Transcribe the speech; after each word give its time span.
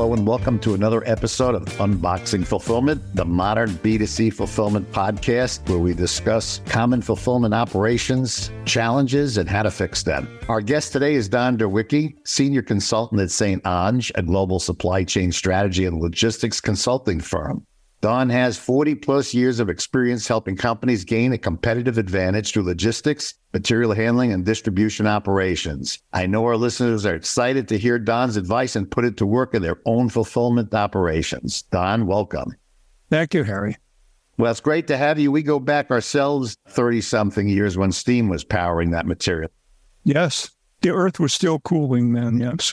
Hello, 0.00 0.14
and 0.14 0.26
welcome 0.26 0.58
to 0.60 0.74
another 0.74 1.02
episode 1.06 1.54
of 1.54 1.64
Unboxing 1.78 2.46
Fulfillment, 2.46 3.02
the 3.14 3.24
modern 3.24 3.70
B2C 3.70 4.32
fulfillment 4.32 4.90
podcast 4.92 5.68
where 5.68 5.78
we 5.78 5.92
discuss 5.92 6.60
common 6.66 7.02
fulfillment 7.02 7.52
operations, 7.52 8.50
challenges, 8.64 9.36
and 9.36 9.48
how 9.48 9.62
to 9.62 9.70
fix 9.70 10.02
them. 10.02 10.28
Our 10.48 10.60
guest 10.60 10.92
today 10.92 11.14
is 11.14 11.28
Don 11.28 11.58
Derewecki, 11.58 12.14
Senior 12.24 12.62
Consultant 12.62 13.20
at 13.20 13.30
St. 13.30 13.62
Onge, 13.64 14.10
a 14.14 14.22
global 14.22 14.58
supply 14.58 15.04
chain 15.04 15.32
strategy 15.32 15.84
and 15.84 16.00
logistics 16.00 16.60
consulting 16.60 17.20
firm. 17.20 17.66
Don 18.00 18.30
has 18.30 18.56
40 18.56 18.94
plus 18.94 19.34
years 19.34 19.60
of 19.60 19.68
experience 19.68 20.26
helping 20.26 20.56
companies 20.56 21.04
gain 21.04 21.34
a 21.34 21.38
competitive 21.38 21.98
advantage 21.98 22.52
through 22.52 22.62
logistics, 22.62 23.34
material 23.52 23.92
handling, 23.92 24.32
and 24.32 24.42
distribution 24.42 25.06
operations. 25.06 25.98
I 26.14 26.26
know 26.26 26.46
our 26.46 26.56
listeners 26.56 27.04
are 27.04 27.14
excited 27.14 27.68
to 27.68 27.78
hear 27.78 27.98
Don's 27.98 28.38
advice 28.38 28.74
and 28.74 28.90
put 28.90 29.04
it 29.04 29.18
to 29.18 29.26
work 29.26 29.54
in 29.54 29.60
their 29.60 29.80
own 29.84 30.08
fulfillment 30.08 30.72
operations. 30.72 31.62
Don, 31.62 32.06
welcome. 32.06 32.54
Thank 33.10 33.34
you, 33.34 33.44
Harry. 33.44 33.76
Well, 34.38 34.50
it's 34.50 34.60
great 34.60 34.86
to 34.86 34.96
have 34.96 35.18
you. 35.18 35.30
We 35.30 35.42
go 35.42 35.60
back 35.60 35.90
ourselves 35.90 36.56
30 36.68 37.02
something 37.02 37.48
years 37.48 37.76
when 37.76 37.92
steam 37.92 38.30
was 38.30 38.44
powering 38.44 38.92
that 38.92 39.04
material. 39.04 39.50
Yes. 40.04 40.50
The 40.80 40.88
earth 40.88 41.20
was 41.20 41.34
still 41.34 41.58
cooling 41.58 42.14
then, 42.14 42.40
yes. 42.40 42.72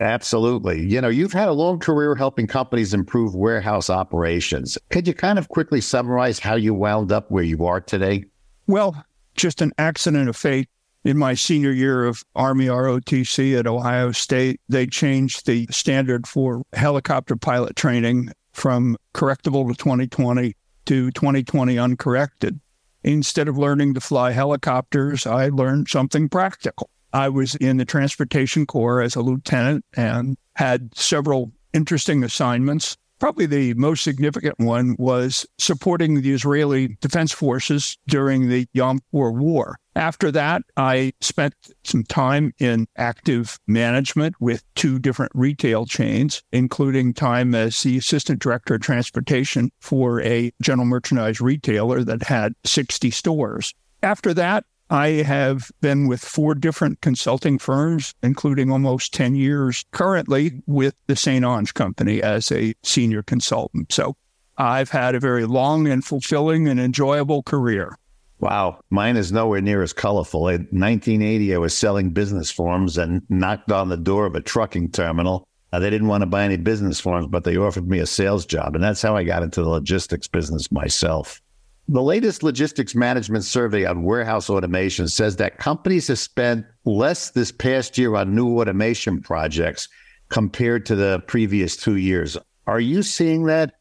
Absolutely. 0.00 0.84
You 0.86 1.00
know, 1.00 1.08
you've 1.08 1.32
had 1.32 1.48
a 1.48 1.52
long 1.52 1.78
career 1.78 2.14
helping 2.14 2.46
companies 2.46 2.92
improve 2.94 3.34
warehouse 3.34 3.88
operations. 3.88 4.76
Could 4.90 5.06
you 5.08 5.14
kind 5.14 5.38
of 5.38 5.48
quickly 5.48 5.80
summarize 5.80 6.38
how 6.38 6.54
you 6.54 6.74
wound 6.74 7.12
up 7.12 7.30
where 7.30 7.44
you 7.44 7.64
are 7.66 7.80
today? 7.80 8.24
Well, 8.66 9.04
just 9.34 9.60
an 9.60 9.72
accident 9.78 10.28
of 10.28 10.36
fate. 10.36 10.68
In 11.04 11.18
my 11.18 11.34
senior 11.34 11.70
year 11.70 12.06
of 12.06 12.24
Army 12.34 12.66
ROTC 12.66 13.58
at 13.58 13.66
Ohio 13.66 14.10
State, 14.12 14.60
they 14.70 14.86
changed 14.86 15.44
the 15.44 15.66
standard 15.70 16.26
for 16.26 16.62
helicopter 16.72 17.36
pilot 17.36 17.76
training 17.76 18.30
from 18.54 18.96
correctable 19.12 19.68
to 19.68 19.74
2020 19.74 20.56
to 20.86 21.10
2020 21.10 21.78
uncorrected. 21.78 22.58
Instead 23.02 23.48
of 23.48 23.58
learning 23.58 23.92
to 23.92 24.00
fly 24.00 24.30
helicopters, 24.30 25.26
I 25.26 25.48
learned 25.48 25.88
something 25.88 26.30
practical. 26.30 26.88
I 27.14 27.28
was 27.28 27.54
in 27.54 27.76
the 27.76 27.84
Transportation 27.84 28.66
Corps 28.66 29.00
as 29.00 29.14
a 29.14 29.22
lieutenant 29.22 29.84
and 29.96 30.36
had 30.56 30.94
several 30.96 31.52
interesting 31.72 32.24
assignments. 32.24 32.96
Probably 33.20 33.46
the 33.46 33.72
most 33.74 34.02
significant 34.02 34.58
one 34.58 34.96
was 34.98 35.46
supporting 35.58 36.20
the 36.20 36.32
Israeli 36.32 36.98
Defense 37.00 37.30
Forces 37.30 37.96
during 38.08 38.48
the 38.48 38.66
Yom 38.72 38.98
Kippur 38.98 39.30
War. 39.30 39.76
After 39.94 40.32
that, 40.32 40.62
I 40.76 41.12
spent 41.20 41.54
some 41.84 42.02
time 42.02 42.52
in 42.58 42.88
active 42.96 43.60
management 43.68 44.34
with 44.40 44.64
two 44.74 44.98
different 44.98 45.30
retail 45.36 45.86
chains, 45.86 46.42
including 46.50 47.14
time 47.14 47.54
as 47.54 47.80
the 47.84 47.96
assistant 47.96 48.40
director 48.40 48.74
of 48.74 48.80
transportation 48.80 49.70
for 49.80 50.20
a 50.22 50.52
general 50.60 50.86
merchandise 50.86 51.40
retailer 51.40 52.02
that 52.02 52.24
had 52.24 52.54
60 52.64 53.12
stores. 53.12 53.72
After 54.02 54.34
that, 54.34 54.64
I 54.90 55.08
have 55.08 55.70
been 55.80 56.08
with 56.08 56.22
four 56.22 56.54
different 56.54 57.00
consulting 57.00 57.58
firms, 57.58 58.14
including 58.22 58.70
almost 58.70 59.14
10 59.14 59.34
years 59.34 59.84
currently 59.92 60.62
with 60.66 60.94
the 61.06 61.16
St. 61.16 61.44
Onge 61.44 61.72
Company 61.74 62.22
as 62.22 62.52
a 62.52 62.74
senior 62.82 63.22
consultant. 63.22 63.92
So 63.92 64.16
I've 64.58 64.90
had 64.90 65.14
a 65.14 65.20
very 65.20 65.46
long 65.46 65.88
and 65.88 66.04
fulfilling 66.04 66.68
and 66.68 66.78
enjoyable 66.78 67.42
career. 67.42 67.96
Wow. 68.40 68.80
Mine 68.90 69.16
is 69.16 69.32
nowhere 69.32 69.62
near 69.62 69.82
as 69.82 69.92
colorful. 69.92 70.48
In 70.48 70.62
1980, 70.70 71.54
I 71.54 71.58
was 71.58 71.76
selling 71.76 72.10
business 72.10 72.50
forms 72.50 72.98
and 72.98 73.22
knocked 73.30 73.72
on 73.72 73.88
the 73.88 73.96
door 73.96 74.26
of 74.26 74.34
a 74.34 74.40
trucking 74.40 74.90
terminal. 74.90 75.48
Uh, 75.72 75.78
they 75.78 75.90
didn't 75.90 76.08
want 76.08 76.22
to 76.22 76.26
buy 76.26 76.44
any 76.44 76.56
business 76.56 77.00
forms, 77.00 77.26
but 77.26 77.44
they 77.44 77.56
offered 77.56 77.88
me 77.88 78.00
a 78.00 78.06
sales 78.06 78.44
job. 78.44 78.74
And 78.74 78.84
that's 78.84 79.02
how 79.02 79.16
I 79.16 79.24
got 79.24 79.42
into 79.42 79.62
the 79.62 79.68
logistics 79.68 80.28
business 80.28 80.70
myself. 80.70 81.40
The 81.86 82.02
latest 82.02 82.42
logistics 82.42 82.94
management 82.94 83.44
survey 83.44 83.84
on 83.84 84.04
warehouse 84.04 84.48
automation 84.48 85.06
says 85.06 85.36
that 85.36 85.58
companies 85.58 86.08
have 86.08 86.18
spent 86.18 86.64
less 86.86 87.30
this 87.30 87.52
past 87.52 87.98
year 87.98 88.16
on 88.16 88.34
new 88.34 88.58
automation 88.58 89.20
projects 89.20 89.88
compared 90.30 90.86
to 90.86 90.96
the 90.96 91.22
previous 91.26 91.76
two 91.76 91.96
years. 91.96 92.38
Are 92.66 92.80
you 92.80 93.02
seeing 93.02 93.44
that? 93.44 93.74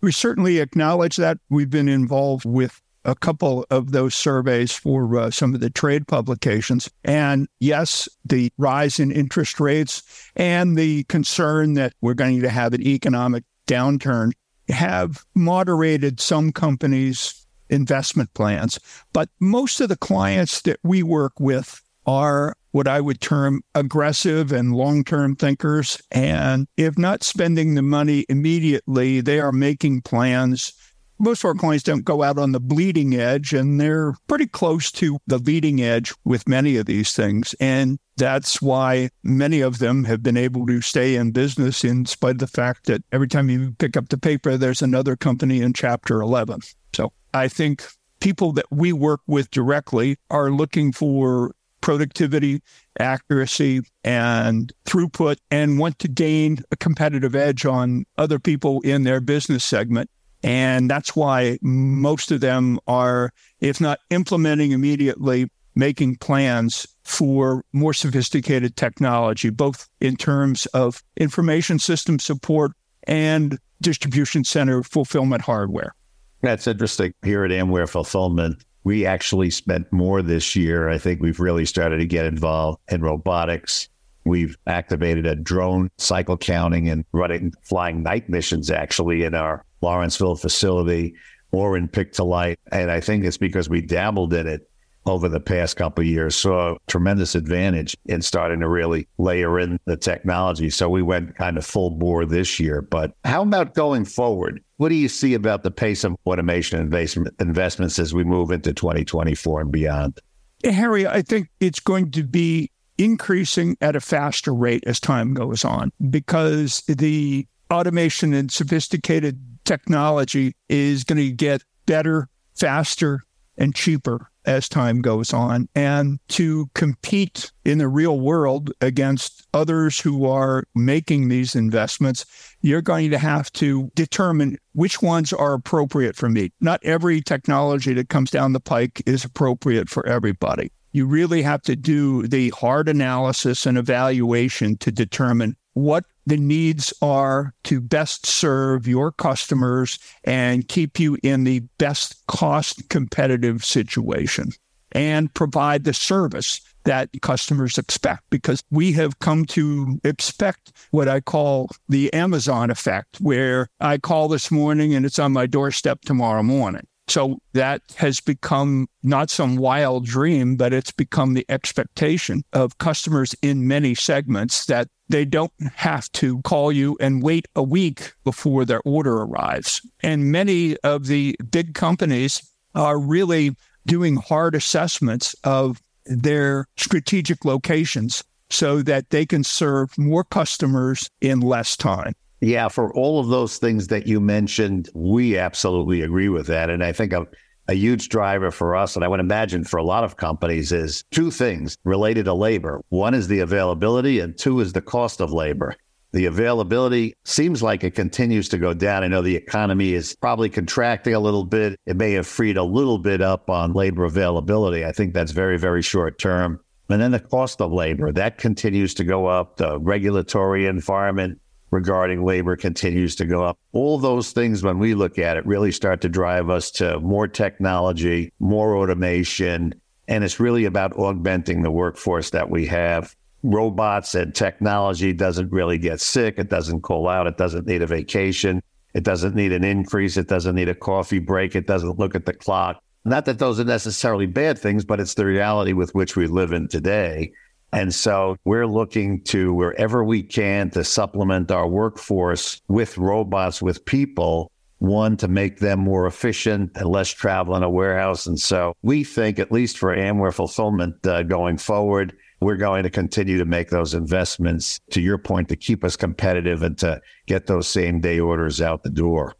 We 0.00 0.10
certainly 0.10 0.58
acknowledge 0.58 1.16
that. 1.16 1.36
We've 1.50 1.68
been 1.68 1.88
involved 1.88 2.46
with 2.46 2.80
a 3.04 3.14
couple 3.14 3.66
of 3.70 3.92
those 3.92 4.14
surveys 4.14 4.72
for 4.72 5.18
uh, 5.18 5.30
some 5.30 5.54
of 5.54 5.60
the 5.60 5.68
trade 5.68 6.06
publications. 6.08 6.90
And 7.04 7.46
yes, 7.60 8.08
the 8.24 8.50
rise 8.56 8.98
in 8.98 9.10
interest 9.10 9.60
rates 9.60 10.30
and 10.34 10.78
the 10.78 11.04
concern 11.04 11.74
that 11.74 11.92
we're 12.00 12.14
going 12.14 12.40
to 12.40 12.48
have 12.48 12.72
an 12.72 12.82
economic 12.82 13.44
downturn 13.66 14.32
have 14.68 15.26
moderated 15.34 16.20
some 16.20 16.52
companies 16.52 17.39
investment 17.70 18.32
plans. 18.34 18.78
But 19.12 19.28
most 19.40 19.80
of 19.80 19.88
the 19.88 19.96
clients 19.96 20.62
that 20.62 20.78
we 20.82 21.02
work 21.02 21.32
with 21.40 21.80
are 22.06 22.54
what 22.72 22.88
I 22.88 23.00
would 23.00 23.20
term 23.20 23.62
aggressive 23.74 24.52
and 24.52 24.74
long 24.74 25.04
term 25.04 25.36
thinkers. 25.36 26.00
And 26.10 26.66
if 26.76 26.96
not 26.98 27.22
spending 27.22 27.74
the 27.74 27.82
money 27.82 28.24
immediately, 28.28 29.20
they 29.20 29.40
are 29.40 29.52
making 29.52 30.02
plans. 30.02 30.72
Most 31.18 31.44
of 31.44 31.48
our 31.48 31.54
clients 31.54 31.84
don't 31.84 32.04
go 32.04 32.22
out 32.22 32.38
on 32.38 32.52
the 32.52 32.60
bleeding 32.60 33.14
edge, 33.14 33.52
and 33.52 33.78
they're 33.78 34.14
pretty 34.26 34.46
close 34.46 34.90
to 34.92 35.18
the 35.26 35.36
leading 35.36 35.82
edge 35.82 36.14
with 36.24 36.48
many 36.48 36.78
of 36.78 36.86
these 36.86 37.12
things. 37.12 37.54
And 37.60 37.98
that's 38.16 38.62
why 38.62 39.10
many 39.22 39.60
of 39.60 39.80
them 39.80 40.04
have 40.04 40.22
been 40.22 40.38
able 40.38 40.66
to 40.66 40.80
stay 40.80 41.16
in 41.16 41.32
business 41.32 41.84
in 41.84 42.06
spite 42.06 42.36
of 42.36 42.38
the 42.38 42.46
fact 42.46 42.86
that 42.86 43.02
every 43.12 43.28
time 43.28 43.50
you 43.50 43.74
pick 43.78 43.98
up 43.98 44.08
the 44.08 44.16
paper, 44.16 44.56
there's 44.56 44.80
another 44.80 45.14
company 45.14 45.60
in 45.60 45.74
Chapter 45.74 46.22
11. 46.22 46.60
So 46.94 47.12
I 47.34 47.48
think 47.48 47.84
people 48.20 48.52
that 48.52 48.66
we 48.70 48.92
work 48.92 49.20
with 49.26 49.50
directly 49.50 50.16
are 50.30 50.50
looking 50.50 50.92
for 50.92 51.54
productivity, 51.80 52.60
accuracy, 52.98 53.80
and 54.04 54.72
throughput 54.84 55.36
and 55.50 55.78
want 55.78 55.98
to 55.98 56.08
gain 56.08 56.58
a 56.70 56.76
competitive 56.76 57.34
edge 57.34 57.64
on 57.64 58.04
other 58.18 58.38
people 58.38 58.80
in 58.82 59.04
their 59.04 59.20
business 59.20 59.64
segment. 59.64 60.10
And 60.42 60.90
that's 60.90 61.16
why 61.16 61.58
most 61.62 62.30
of 62.30 62.40
them 62.40 62.78
are, 62.86 63.30
if 63.60 63.80
not 63.80 64.00
implementing 64.10 64.72
immediately, 64.72 65.50
making 65.74 66.16
plans 66.16 66.86
for 67.04 67.64
more 67.72 67.94
sophisticated 67.94 68.76
technology, 68.76 69.50
both 69.50 69.88
in 70.00 70.16
terms 70.16 70.66
of 70.66 71.02
information 71.16 71.78
system 71.78 72.18
support 72.18 72.72
and 73.04 73.58
distribution 73.80 74.44
center 74.44 74.82
fulfillment 74.82 75.42
hardware. 75.42 75.94
That's 76.42 76.66
interesting. 76.66 77.12
Here 77.22 77.44
at 77.44 77.50
Amware 77.50 77.88
Fulfillment, 77.88 78.64
we 78.84 79.04
actually 79.04 79.50
spent 79.50 79.92
more 79.92 80.22
this 80.22 80.56
year. 80.56 80.88
I 80.88 80.98
think 80.98 81.20
we've 81.20 81.40
really 81.40 81.66
started 81.66 81.98
to 81.98 82.06
get 82.06 82.24
involved 82.24 82.80
in 82.90 83.02
robotics. 83.02 83.88
We've 84.24 84.56
activated 84.66 85.26
a 85.26 85.34
drone 85.34 85.90
cycle 85.98 86.36
counting 86.36 86.88
and 86.88 87.04
running 87.12 87.52
flying 87.62 88.02
night 88.02 88.28
missions 88.28 88.70
actually 88.70 89.24
in 89.24 89.34
our 89.34 89.64
Lawrenceville 89.82 90.36
facility 90.36 91.14
or 91.52 91.76
in 91.76 91.88
Pick 91.88 92.12
to 92.14 92.24
Light. 92.24 92.58
And 92.72 92.90
I 92.90 93.00
think 93.00 93.24
it's 93.24 93.36
because 93.36 93.68
we 93.68 93.80
dabbled 93.80 94.32
in 94.32 94.46
it 94.46 94.69
over 95.06 95.28
the 95.28 95.40
past 95.40 95.76
couple 95.76 96.04
years 96.04 96.34
saw 96.34 96.76
tremendous 96.86 97.34
advantage 97.34 97.96
in 98.06 98.22
starting 98.22 98.60
to 98.60 98.68
really 98.68 99.08
layer 99.18 99.58
in 99.58 99.78
the 99.86 99.96
technology. 99.96 100.70
So 100.70 100.88
we 100.88 101.02
went 101.02 101.36
kind 101.36 101.56
of 101.56 101.64
full 101.64 101.90
bore 101.90 102.24
this 102.26 102.60
year. 102.60 102.82
But 102.82 103.14
how 103.24 103.42
about 103.42 103.74
going 103.74 104.04
forward? 104.04 104.62
What 104.76 104.90
do 104.90 104.94
you 104.94 105.08
see 105.08 105.34
about 105.34 105.62
the 105.62 105.70
pace 105.70 106.04
of 106.04 106.16
automation 106.26 106.80
investment, 106.80 107.34
investments 107.40 107.98
as 107.98 108.14
we 108.14 108.24
move 108.24 108.50
into 108.50 108.72
2024 108.72 109.62
and 109.62 109.72
beyond? 109.72 110.20
Harry, 110.64 111.06
I 111.06 111.22
think 111.22 111.48
it's 111.60 111.80
going 111.80 112.10
to 112.12 112.22
be 112.22 112.70
increasing 112.98 113.76
at 113.80 113.96
a 113.96 114.00
faster 114.00 114.54
rate 114.54 114.84
as 114.86 115.00
time 115.00 115.32
goes 115.32 115.64
on 115.64 115.90
because 116.10 116.82
the 116.86 117.46
automation 117.72 118.34
and 118.34 118.50
sophisticated 118.50 119.40
technology 119.64 120.54
is 120.68 121.04
going 121.04 121.18
to 121.18 121.32
get 121.32 121.62
better, 121.86 122.28
faster, 122.54 123.22
and 123.56 123.74
cheaper 123.74 124.29
as 124.44 124.68
time 124.68 125.00
goes 125.00 125.32
on 125.32 125.68
and 125.74 126.18
to 126.28 126.68
compete 126.74 127.52
in 127.64 127.78
the 127.78 127.88
real 127.88 128.20
world 128.20 128.70
against 128.80 129.46
others 129.52 129.98
who 130.00 130.26
are 130.26 130.64
making 130.74 131.28
these 131.28 131.54
investments, 131.54 132.24
you're 132.62 132.82
going 132.82 133.10
to 133.10 133.18
have 133.18 133.52
to 133.52 133.90
determine 133.94 134.56
which 134.72 135.02
ones 135.02 135.32
are 135.32 135.54
appropriate 135.54 136.16
for 136.16 136.28
me. 136.28 136.50
Not 136.60 136.80
every 136.84 137.20
technology 137.20 137.92
that 137.94 138.08
comes 138.08 138.30
down 138.30 138.52
the 138.52 138.60
pike 138.60 139.02
is 139.06 139.24
appropriate 139.24 139.88
for 139.88 140.06
everybody. 140.06 140.70
You 140.92 141.06
really 141.06 141.42
have 141.42 141.62
to 141.62 141.76
do 141.76 142.26
the 142.26 142.50
hard 142.50 142.88
analysis 142.88 143.64
and 143.64 143.78
evaluation 143.78 144.76
to 144.78 144.90
determine 144.90 145.56
what 145.80 146.04
the 146.26 146.36
needs 146.36 146.92
are 147.02 147.54
to 147.64 147.80
best 147.80 148.26
serve 148.26 148.86
your 148.86 149.10
customers 149.10 149.98
and 150.24 150.68
keep 150.68 151.00
you 151.00 151.18
in 151.22 151.44
the 151.44 151.60
best 151.78 152.24
cost 152.26 152.88
competitive 152.88 153.64
situation 153.64 154.50
and 154.92 155.32
provide 155.34 155.84
the 155.84 155.94
service 155.94 156.60
that 156.84 157.10
customers 157.22 157.78
expect 157.78 158.22
because 158.30 158.62
we 158.70 158.92
have 158.92 159.18
come 159.18 159.44
to 159.44 160.00
expect 160.04 160.72
what 160.90 161.08
I 161.08 161.20
call 161.20 161.68
the 161.88 162.12
Amazon 162.12 162.70
effect, 162.70 163.20
where 163.20 163.68
I 163.80 163.98
call 163.98 164.28
this 164.28 164.50
morning 164.50 164.94
and 164.94 165.04
it's 165.04 165.18
on 165.18 165.32
my 165.32 165.46
doorstep 165.46 166.00
tomorrow 166.02 166.42
morning. 166.42 166.86
So 167.10 167.38
that 167.54 167.82
has 167.96 168.20
become 168.20 168.88
not 169.02 169.30
some 169.30 169.56
wild 169.56 170.06
dream, 170.06 170.54
but 170.54 170.72
it's 170.72 170.92
become 170.92 171.34
the 171.34 171.44
expectation 171.48 172.44
of 172.52 172.78
customers 172.78 173.34
in 173.42 173.66
many 173.66 173.96
segments 173.96 174.66
that 174.66 174.86
they 175.08 175.24
don't 175.24 175.52
have 175.74 176.10
to 176.12 176.40
call 176.42 176.70
you 176.70 176.96
and 177.00 177.20
wait 177.20 177.48
a 177.56 177.64
week 177.64 178.12
before 178.22 178.64
their 178.64 178.80
order 178.84 179.22
arrives. 179.22 179.80
And 180.04 180.30
many 180.30 180.76
of 180.84 181.08
the 181.08 181.36
big 181.50 181.74
companies 181.74 182.48
are 182.76 182.98
really 183.00 183.56
doing 183.86 184.14
hard 184.14 184.54
assessments 184.54 185.34
of 185.42 185.82
their 186.06 186.66
strategic 186.76 187.44
locations 187.44 188.22
so 188.50 188.82
that 188.82 189.10
they 189.10 189.26
can 189.26 189.42
serve 189.42 189.98
more 189.98 190.22
customers 190.22 191.10
in 191.20 191.40
less 191.40 191.76
time. 191.76 192.14
Yeah, 192.40 192.68
for 192.68 192.92
all 192.94 193.20
of 193.20 193.28
those 193.28 193.58
things 193.58 193.88
that 193.88 194.06
you 194.06 194.20
mentioned, 194.20 194.88
we 194.94 195.36
absolutely 195.36 196.00
agree 196.00 196.28
with 196.28 196.46
that. 196.46 196.70
And 196.70 196.82
I 196.82 196.92
think 196.92 197.12
a, 197.12 197.26
a 197.68 197.74
huge 197.74 198.08
driver 198.08 198.50
for 198.50 198.74
us, 198.74 198.96
and 198.96 199.04
I 199.04 199.08
would 199.08 199.20
imagine 199.20 199.64
for 199.64 199.76
a 199.76 199.84
lot 199.84 200.04
of 200.04 200.16
companies, 200.16 200.72
is 200.72 201.04
two 201.10 201.30
things 201.30 201.76
related 201.84 202.24
to 202.24 202.34
labor. 202.34 202.80
One 202.88 203.12
is 203.12 203.28
the 203.28 203.40
availability, 203.40 204.20
and 204.20 204.36
two 204.36 204.60
is 204.60 204.72
the 204.72 204.80
cost 204.80 205.20
of 205.20 205.32
labor. 205.32 205.76
The 206.12 206.24
availability 206.24 207.14
seems 207.24 207.62
like 207.62 207.84
it 207.84 207.94
continues 207.94 208.48
to 208.48 208.58
go 208.58 208.74
down. 208.74 209.04
I 209.04 209.08
know 209.08 209.22
the 209.22 209.36
economy 209.36 209.92
is 209.92 210.16
probably 210.16 210.48
contracting 210.48 211.14
a 211.14 211.20
little 211.20 211.44
bit. 211.44 211.78
It 211.86 211.96
may 211.96 212.12
have 212.12 212.26
freed 212.26 212.56
a 212.56 212.64
little 212.64 212.98
bit 212.98 213.20
up 213.20 213.48
on 213.48 213.74
labor 213.74 214.04
availability. 214.04 214.84
I 214.84 214.90
think 214.90 215.14
that's 215.14 215.30
very, 215.30 215.56
very 215.56 215.82
short 215.82 216.18
term. 216.18 216.58
And 216.88 217.00
then 217.00 217.12
the 217.12 217.20
cost 217.20 217.60
of 217.60 217.70
labor, 217.72 218.10
that 218.10 218.38
continues 218.38 218.94
to 218.94 219.04
go 219.04 219.26
up. 219.26 219.58
The 219.58 219.78
regulatory 219.78 220.66
environment 220.66 221.38
regarding 221.70 222.24
labor 222.24 222.56
continues 222.56 223.14
to 223.16 223.24
go 223.24 223.44
up. 223.44 223.58
All 223.72 223.98
those 223.98 224.32
things, 224.32 224.62
when 224.62 224.78
we 224.78 224.94
look 224.94 225.18
at 225.18 225.36
it, 225.36 225.46
really 225.46 225.72
start 225.72 226.00
to 226.02 226.08
drive 226.08 226.50
us 226.50 226.70
to 226.72 227.00
more 227.00 227.28
technology, 227.28 228.32
more 228.40 228.76
automation. 228.76 229.74
And 230.08 230.24
it's 230.24 230.40
really 230.40 230.64
about 230.64 230.96
augmenting 230.96 231.62
the 231.62 231.70
workforce 231.70 232.30
that 232.30 232.50
we 232.50 232.66
have 232.66 233.14
robots 233.42 234.14
and 234.14 234.34
technology 234.34 235.12
doesn't 235.12 235.50
really 235.50 235.78
get 235.78 236.00
sick. 236.00 236.34
It 236.38 236.50
doesn't 236.50 236.82
call 236.82 237.08
out. 237.08 237.26
It 237.26 237.36
doesn't 237.36 237.66
need 237.66 237.82
a 237.82 237.86
vacation. 237.86 238.62
It 238.94 239.04
doesn't 239.04 239.34
need 239.34 239.52
an 239.52 239.64
increase. 239.64 240.16
It 240.16 240.28
doesn't 240.28 240.54
need 240.54 240.68
a 240.68 240.74
coffee 240.74 241.20
break. 241.20 241.54
It 241.54 241.66
doesn't 241.66 241.98
look 241.98 242.14
at 242.14 242.26
the 242.26 242.34
clock. 242.34 242.82
Not 243.04 243.24
that 243.24 243.38
those 243.38 243.58
are 243.58 243.64
necessarily 243.64 244.26
bad 244.26 244.58
things, 244.58 244.84
but 244.84 245.00
it's 245.00 245.14
the 245.14 245.24
reality 245.24 245.72
with 245.72 245.94
which 245.94 246.16
we 246.16 246.26
live 246.26 246.52
in 246.52 246.68
today. 246.68 247.32
And 247.72 247.94
so 247.94 248.36
we're 248.44 248.66
looking 248.66 249.22
to 249.24 249.54
wherever 249.54 250.02
we 250.02 250.22
can 250.22 250.70
to 250.70 250.82
supplement 250.84 251.50
our 251.50 251.68
workforce 251.68 252.60
with 252.68 252.98
robots, 252.98 253.62
with 253.62 253.84
people, 253.84 254.50
one, 254.78 255.16
to 255.18 255.28
make 255.28 255.60
them 255.60 255.80
more 255.80 256.06
efficient 256.06 256.72
and 256.74 256.88
less 256.88 257.10
travel 257.10 257.54
in 257.54 257.62
a 257.62 257.70
warehouse. 257.70 258.26
And 258.26 258.40
so 258.40 258.74
we 258.82 259.04
think, 259.04 259.38
at 259.38 259.52
least 259.52 259.78
for 259.78 259.94
Amware 259.94 260.34
fulfillment 260.34 261.06
uh, 261.06 261.22
going 261.22 261.58
forward, 261.58 262.16
we're 262.40 262.56
going 262.56 262.82
to 262.82 262.90
continue 262.90 263.38
to 263.38 263.44
make 263.44 263.68
those 263.68 263.92
investments, 263.94 264.80
to 264.90 265.00
your 265.00 265.18
point, 265.18 265.48
to 265.50 265.56
keep 265.56 265.84
us 265.84 265.94
competitive 265.94 266.62
and 266.62 266.78
to 266.78 267.00
get 267.26 267.46
those 267.46 267.68
same 267.68 268.00
day 268.00 268.18
orders 268.18 268.60
out 268.60 268.82
the 268.82 268.90
door. 268.90 269.34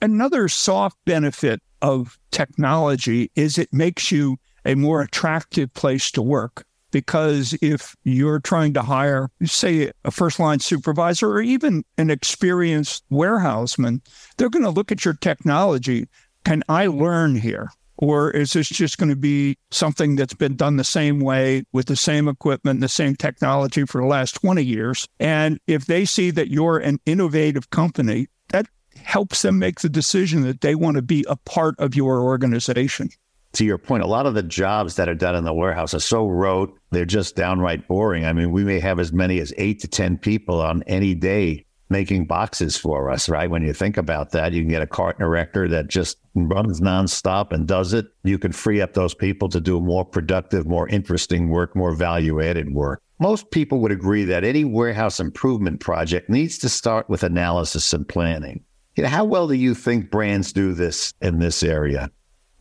Another 0.00 0.48
soft 0.48 0.96
benefit 1.04 1.60
of 1.82 2.18
technology 2.30 3.30
is 3.36 3.58
it 3.58 3.72
makes 3.72 4.10
you 4.10 4.38
a 4.64 4.74
more 4.74 5.02
attractive 5.02 5.72
place 5.74 6.10
to 6.12 6.22
work. 6.22 6.64
Because 6.92 7.58
if 7.60 7.96
you're 8.04 8.38
trying 8.38 8.74
to 8.74 8.82
hire, 8.82 9.30
say, 9.42 9.90
a 10.04 10.12
first 10.12 10.38
line 10.38 10.60
supervisor 10.60 11.28
or 11.28 11.42
even 11.42 11.84
an 11.98 12.10
experienced 12.10 13.02
warehouseman, 13.10 14.02
they're 14.36 14.50
going 14.50 14.64
to 14.64 14.70
look 14.70 14.92
at 14.92 15.04
your 15.04 15.14
technology. 15.14 16.06
Can 16.44 16.62
I 16.68 16.86
learn 16.86 17.34
here? 17.34 17.70
Or 17.96 18.30
is 18.30 18.52
this 18.52 18.68
just 18.68 18.98
going 18.98 19.10
to 19.10 19.16
be 19.16 19.56
something 19.70 20.16
that's 20.16 20.34
been 20.34 20.56
done 20.56 20.76
the 20.76 20.84
same 20.84 21.20
way 21.20 21.64
with 21.72 21.86
the 21.86 21.96
same 21.96 22.26
equipment, 22.28 22.80
the 22.80 22.88
same 22.88 23.14
technology 23.14 23.84
for 23.86 24.00
the 24.00 24.06
last 24.06 24.32
20 24.32 24.62
years? 24.62 25.08
And 25.20 25.60
if 25.66 25.86
they 25.86 26.04
see 26.04 26.30
that 26.32 26.50
you're 26.50 26.78
an 26.78 26.98
innovative 27.06 27.70
company, 27.70 28.26
that 28.48 28.66
helps 28.96 29.42
them 29.42 29.58
make 29.58 29.80
the 29.80 29.88
decision 29.88 30.42
that 30.42 30.60
they 30.60 30.74
want 30.74 30.96
to 30.96 31.02
be 31.02 31.24
a 31.28 31.36
part 31.36 31.74
of 31.78 31.94
your 31.94 32.20
organization. 32.22 33.10
To 33.54 33.64
your 33.64 33.78
point, 33.78 34.02
a 34.02 34.06
lot 34.06 34.26
of 34.26 34.34
the 34.34 34.42
jobs 34.42 34.96
that 34.96 35.08
are 35.08 35.14
done 35.14 35.34
in 35.36 35.44
the 35.44 35.52
warehouse 35.52 35.92
are 35.92 36.00
so 36.00 36.26
rote, 36.26 36.74
they're 36.90 37.04
just 37.04 37.36
downright 37.36 37.86
boring. 37.86 38.24
I 38.24 38.32
mean, 38.32 38.50
we 38.50 38.64
may 38.64 38.80
have 38.80 38.98
as 38.98 39.12
many 39.12 39.40
as 39.40 39.52
eight 39.58 39.80
to 39.80 39.88
10 39.88 40.18
people 40.18 40.60
on 40.60 40.82
any 40.84 41.14
day 41.14 41.66
making 41.92 42.24
boxes 42.24 42.76
for 42.76 43.10
us, 43.10 43.28
right? 43.28 43.50
When 43.50 43.62
you 43.62 43.74
think 43.74 43.98
about 43.98 44.30
that, 44.30 44.52
you 44.52 44.62
can 44.62 44.70
get 44.70 44.82
a 44.82 44.86
carton 44.86 45.22
erector 45.22 45.68
that 45.68 45.88
just 45.88 46.16
runs 46.34 46.80
nonstop 46.80 47.52
and 47.52 47.68
does 47.68 47.92
it. 47.92 48.06
You 48.24 48.38
can 48.38 48.50
free 48.50 48.80
up 48.80 48.94
those 48.94 49.14
people 49.14 49.48
to 49.50 49.60
do 49.60 49.78
more 49.80 50.04
productive, 50.04 50.66
more 50.66 50.88
interesting 50.88 51.50
work, 51.50 51.76
more 51.76 51.94
value 51.94 52.42
added 52.42 52.72
work. 52.72 53.02
Most 53.20 53.50
people 53.50 53.78
would 53.80 53.92
agree 53.92 54.24
that 54.24 54.42
any 54.42 54.64
warehouse 54.64 55.20
improvement 55.20 55.78
project 55.78 56.28
needs 56.28 56.58
to 56.58 56.68
start 56.68 57.08
with 57.08 57.22
analysis 57.22 57.92
and 57.92 58.08
planning. 58.08 58.64
You 58.96 59.04
know, 59.04 59.10
how 59.10 59.24
well 59.24 59.46
do 59.46 59.54
you 59.54 59.74
think 59.74 60.10
brands 60.10 60.52
do 60.52 60.72
this 60.72 61.14
in 61.20 61.38
this 61.38 61.62
area? 61.62 62.10